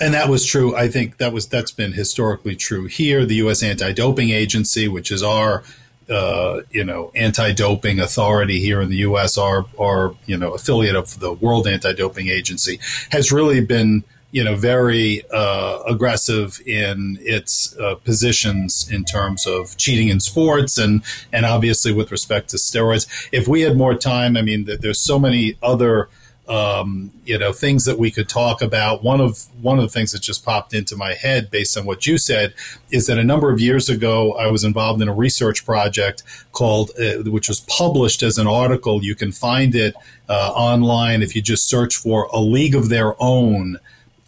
[0.00, 0.76] And that was true.
[0.76, 3.26] I think that was that's been historically true here.
[3.26, 3.62] The U.S.
[3.62, 5.64] Anti-Doping Agency, which is our
[6.08, 11.18] uh, you know anti-doping authority here in the U.S., our our you know affiliate of
[11.18, 12.78] the World Anti-Doping Agency,
[13.10, 19.76] has really been you know very uh, aggressive in its uh, positions in terms of
[19.76, 21.02] cheating in sports and
[21.32, 23.06] and obviously with respect to steroids.
[23.32, 26.08] If we had more time, I mean, there's so many other
[26.48, 29.02] um, you know things that we could talk about.
[29.02, 32.06] One of one of the things that just popped into my head based on what
[32.06, 32.54] you said
[32.90, 36.22] is that a number of years ago I was involved in a research project
[36.52, 39.04] called, uh, which was published as an article.
[39.04, 39.94] You can find it
[40.28, 43.78] uh, online if you just search for "A League of Their Own."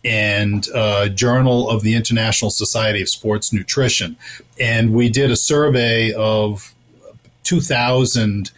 [0.04, 4.16] And uh, Journal of the International Society of Sports Nutrition.
[4.58, 6.74] And we did a survey of
[7.44, 8.50] 2,000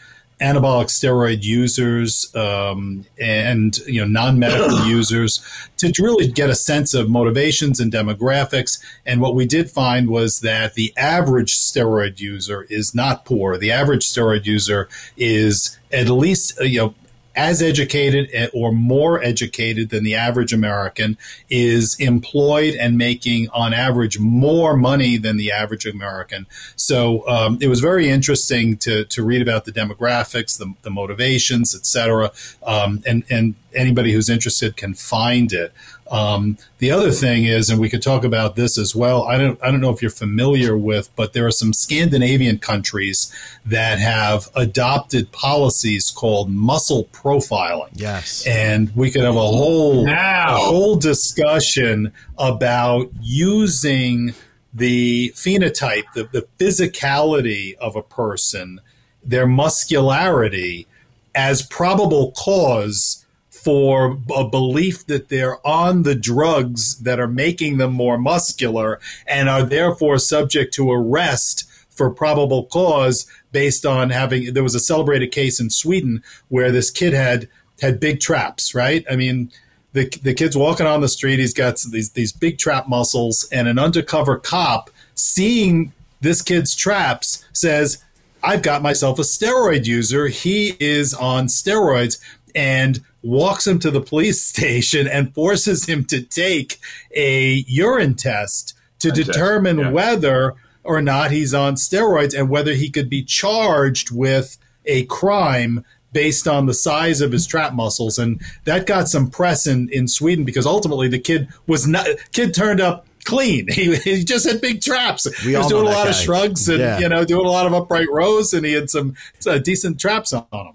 [0.43, 5.41] anabolic steroid users um, and you know non-medical users
[5.77, 10.41] to really get a sense of motivations and demographics and what we did find was
[10.41, 16.59] that the average steroid user is not poor the average steroid user is at least
[16.61, 16.95] you know
[17.35, 21.17] as educated or more educated than the average American,
[21.49, 26.47] is employed and making, on average, more money than the average American.
[26.77, 31.75] So um, it was very interesting to, to read about the demographics, the, the motivations,
[31.75, 32.31] et cetera.
[32.63, 35.73] Um, and, and anybody who's interested can find it.
[36.13, 39.25] Um, the other thing is, and we could talk about this as well.
[39.25, 43.35] I don't, I don't know if you're familiar with, but there are some Scandinavian countries
[43.65, 47.89] that have adopted policies called muscle profiling.
[47.95, 48.47] Yes.
[48.47, 50.57] And we could have a whole Now.
[50.57, 54.35] a whole discussion about using
[54.75, 58.81] the phenotype, the, the physicality of a person,
[59.25, 60.87] their muscularity
[61.35, 63.25] as probable cause
[63.63, 69.49] for a belief that they're on the drugs that are making them more muscular and
[69.49, 75.31] are therefore subject to arrest for probable cause based on having there was a celebrated
[75.31, 77.49] case in Sweden where this kid had
[77.81, 79.05] had big traps, right?
[79.11, 79.53] I mean,
[79.93, 83.69] the the kid's walking on the street, he's got these these big trap muscles and
[83.69, 87.99] an undercover cop seeing this kid's traps says,
[88.43, 90.29] "I've got myself a steroid user.
[90.29, 92.19] He is on steroids."
[92.55, 96.79] And walks him to the police station and forces him to take
[97.15, 99.91] a urine test to test, determine yeah.
[99.91, 100.55] whether
[100.85, 106.47] or not he's on steroids and whether he could be charged with a crime based
[106.47, 108.19] on the size of his trap muscles.
[108.19, 112.53] And that got some press in, in Sweden because ultimately the kid was not kid
[112.53, 113.69] turned up clean.
[113.73, 115.27] He, he just had big traps.
[115.45, 116.99] We he was doing a lot of shrugs and Yeah.
[116.99, 119.15] you know doing a lot of upright rows and he had some
[119.47, 120.75] uh, decent traps on him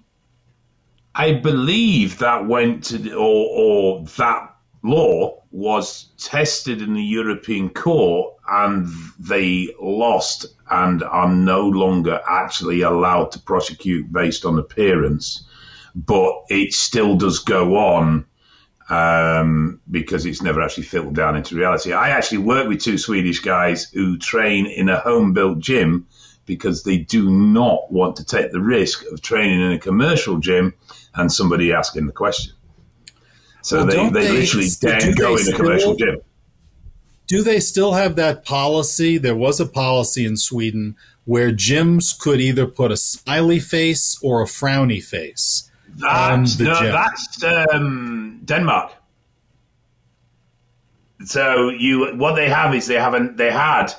[1.18, 4.54] I believe that went to the, or, or that
[4.84, 8.86] law was tested in the European court and
[9.18, 15.44] they lost and are no longer actually allowed to prosecute based on appearance.
[15.96, 18.26] But it still does go on
[18.88, 21.92] um, because it's never actually filtered down into reality.
[21.92, 26.06] I actually work with two Swedish guys who train in a home built gym
[26.48, 30.74] because they do not want to take the risk of training in a commercial gym
[31.14, 32.54] and somebody asking the question.
[33.62, 36.20] So Well, they, they, they- literally do don't go in a commercial gym.
[37.28, 39.18] Do they still have that policy?
[39.18, 40.96] There was a policy in Sweden
[41.26, 45.70] where gyms could either put a smiley face or a frowny face.
[46.02, 46.92] on That's, the no, gym.
[46.92, 47.44] that's
[47.74, 48.92] um, Denmark.
[51.24, 53.92] So you, what they have is they haven't, they had,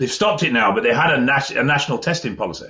[0.00, 2.66] they've stopped it now, but they had a, nas- a national testing policy.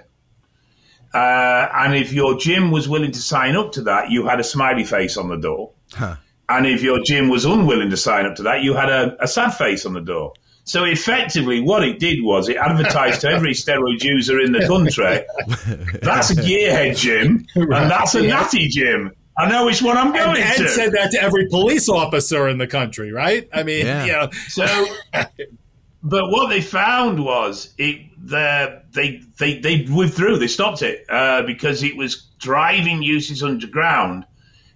[1.14, 4.44] Uh, and if your gym was willing to sign up to that, you had a
[4.44, 5.72] smiley face on the door.
[5.92, 6.16] Huh.
[6.48, 9.28] And if your gym was unwilling to sign up to that, you had a, a
[9.28, 10.34] sad face on the door.
[10.64, 15.24] So effectively, what it did was it advertised to every steroid user in the country.
[16.02, 19.12] That's a gearhead gym, and that's a natty gym.
[19.36, 20.62] I know which one I'm going and, to.
[20.64, 23.48] and said that to every police officer in the country, right?
[23.52, 24.04] I mean, Yeah.
[24.04, 24.86] you know, So,
[26.02, 28.06] but what they found was it.
[28.22, 30.38] The, they they they withdrew.
[30.38, 34.26] They stopped it uh, because it was driving uses underground,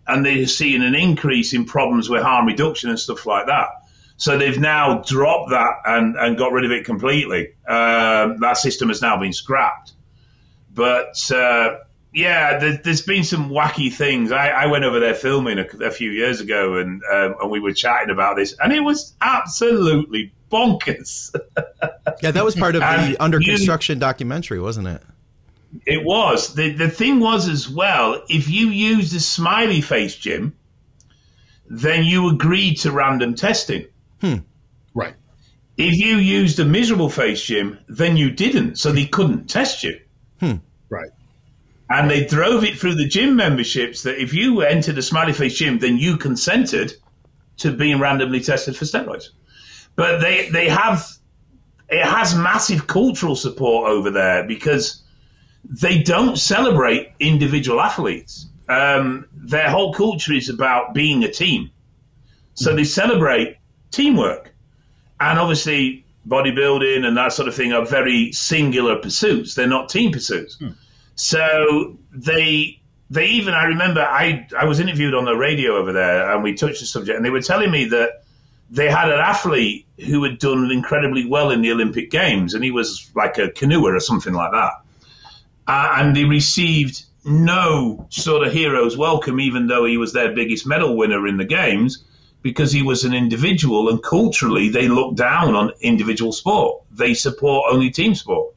[0.06, 3.68] and they're seeing an increase in problems with harm reduction and stuff like that.
[4.16, 7.54] So they've now dropped that and, and got rid of it completely.
[7.66, 9.92] Um, that system has now been scrapped.
[10.72, 11.78] But uh,
[12.14, 14.30] yeah, there, there's been some wacky things.
[14.32, 17.60] I, I went over there filming a, a few years ago, and um, and we
[17.60, 21.34] were chatting about this, and it was absolutely bonkers.
[22.22, 25.02] Yeah, that was part of the And under you- construction documentary, wasn't it?
[25.84, 26.54] It was.
[26.54, 30.54] The the thing was as well, if you used a smiley face gym,
[31.68, 33.86] then you agreed to random testing.
[34.94, 35.14] right.
[35.76, 39.98] If you used a miserable face gym, then you didn't, so they couldn't test you.
[40.40, 40.60] Right.
[41.94, 45.54] And they drove it through the gym memberships that if you entered a smiley face
[45.54, 46.92] gym, then you consented
[47.58, 49.28] to being randomly tested for steroids.
[49.94, 51.08] But they they have
[51.88, 55.04] it has massive cultural support over there because
[55.62, 58.48] they don't celebrate individual athletes.
[58.68, 61.70] Um, their whole culture is about being a team.
[62.54, 63.58] So they celebrate
[63.92, 64.52] teamwork.
[65.20, 69.54] And obviously, bodybuilding and that sort of thing are very singular pursuits.
[69.54, 70.58] They're not team pursuits.
[71.16, 76.32] So they they even I remember I I was interviewed on the radio over there
[76.32, 78.24] and we touched the subject and they were telling me that
[78.70, 82.70] they had an athlete who had done incredibly well in the Olympic Games and he
[82.70, 84.72] was like a canoeer or something like that.
[85.66, 90.66] Uh, and he received no sort of hero's welcome, even though he was their biggest
[90.66, 92.04] medal winner in the games,
[92.42, 96.82] because he was an individual and culturally they look down on individual sport.
[96.90, 98.54] They support only team sport.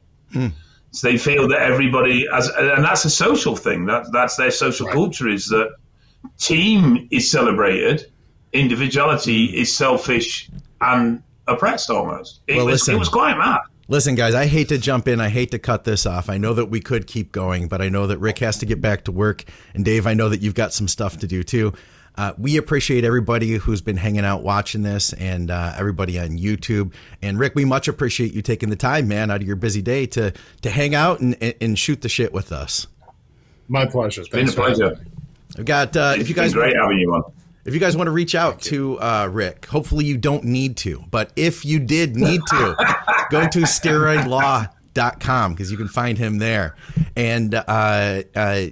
[0.90, 3.86] So they feel that everybody, as, and that's a social thing.
[3.86, 4.94] That, that's their social Right.
[4.94, 5.74] culture is that
[6.38, 8.10] team is celebrated,
[8.52, 12.40] individuality is selfish and oppressed almost.
[12.46, 12.94] It, Well, was, listen.
[12.94, 13.60] it was quite mad.
[13.90, 15.18] Listen, guys, I hate to jump in.
[15.18, 16.28] I hate to cut this off.
[16.28, 18.82] I know that we could keep going, but I know that Rick has to get
[18.82, 19.44] back to work.
[19.72, 21.72] And Dave, I know that you've got some stuff to do too.
[22.18, 26.92] Uh, we appreciate everybody who's been hanging out watching this and uh, everybody on YouTube.
[27.22, 30.04] And Rick, we much appreciate you taking the time, man, out of your busy day
[30.06, 32.88] to to hang out and, and, and shoot the shit with us.
[33.68, 34.22] My pleasure.
[34.32, 35.00] Been a Thanks for having pleasure.
[35.58, 37.32] I've got uh, if you guys It's great having you on.
[37.64, 41.04] If you guys want to reach out to uh, Rick, hopefully you don't need to,
[41.12, 42.96] but if you did need to,
[43.30, 46.74] go to steroidlaw.com because you can find him there.
[47.14, 48.66] And uh, uh,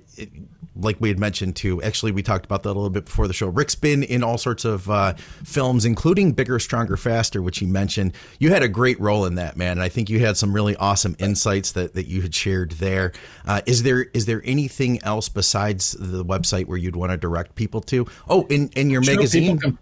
[0.79, 3.33] like we had mentioned too, actually, we talked about that a little bit before the
[3.35, 3.49] show.
[3.49, 5.15] Rick's been in all sorts of uh,
[5.45, 8.13] films, including Bigger, Stronger, Faster, which he mentioned.
[8.39, 9.73] You had a great role in that, man.
[9.73, 13.13] And I think you had some really awesome insights that, that you had shared there.
[13.47, 17.55] Uh, is there is there anything else besides the website where you'd want to direct
[17.55, 18.07] people to?
[18.29, 19.43] Oh, in, in your Sure, magazine?
[19.59, 19.79] people can-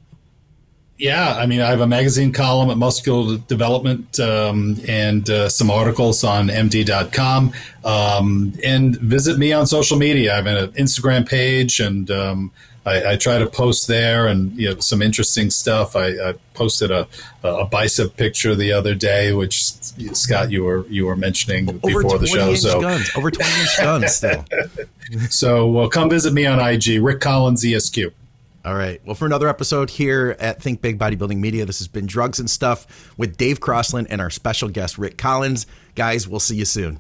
[0.97, 5.71] yeah, I mean, I have a magazine column at Muscular Development um, and uh, some
[5.71, 7.53] articles on MD.com.
[7.85, 10.33] Um, and visit me on social media.
[10.33, 12.53] I have an Instagram page, and um,
[12.87, 15.97] I, I try to post there and you know some interesting stuff.
[15.97, 17.09] I, I posted a,
[17.43, 22.19] a bicep picture the other day, which Scott you were you were mentioning over before
[22.19, 22.55] the show.
[22.55, 23.11] So guns.
[23.17, 24.45] Over 20 inch guns still.
[25.29, 28.13] so well, come visit me on IG, Rick Collins ESQ.
[28.65, 29.01] All right.
[29.05, 32.49] Well, for another episode here at Think Big Bodybuilding Media, this has been Drugs and
[32.49, 35.67] Stuff with Dave Crossland and our special guest, Rick Collins.
[35.95, 36.99] Guys, we'll see you soon.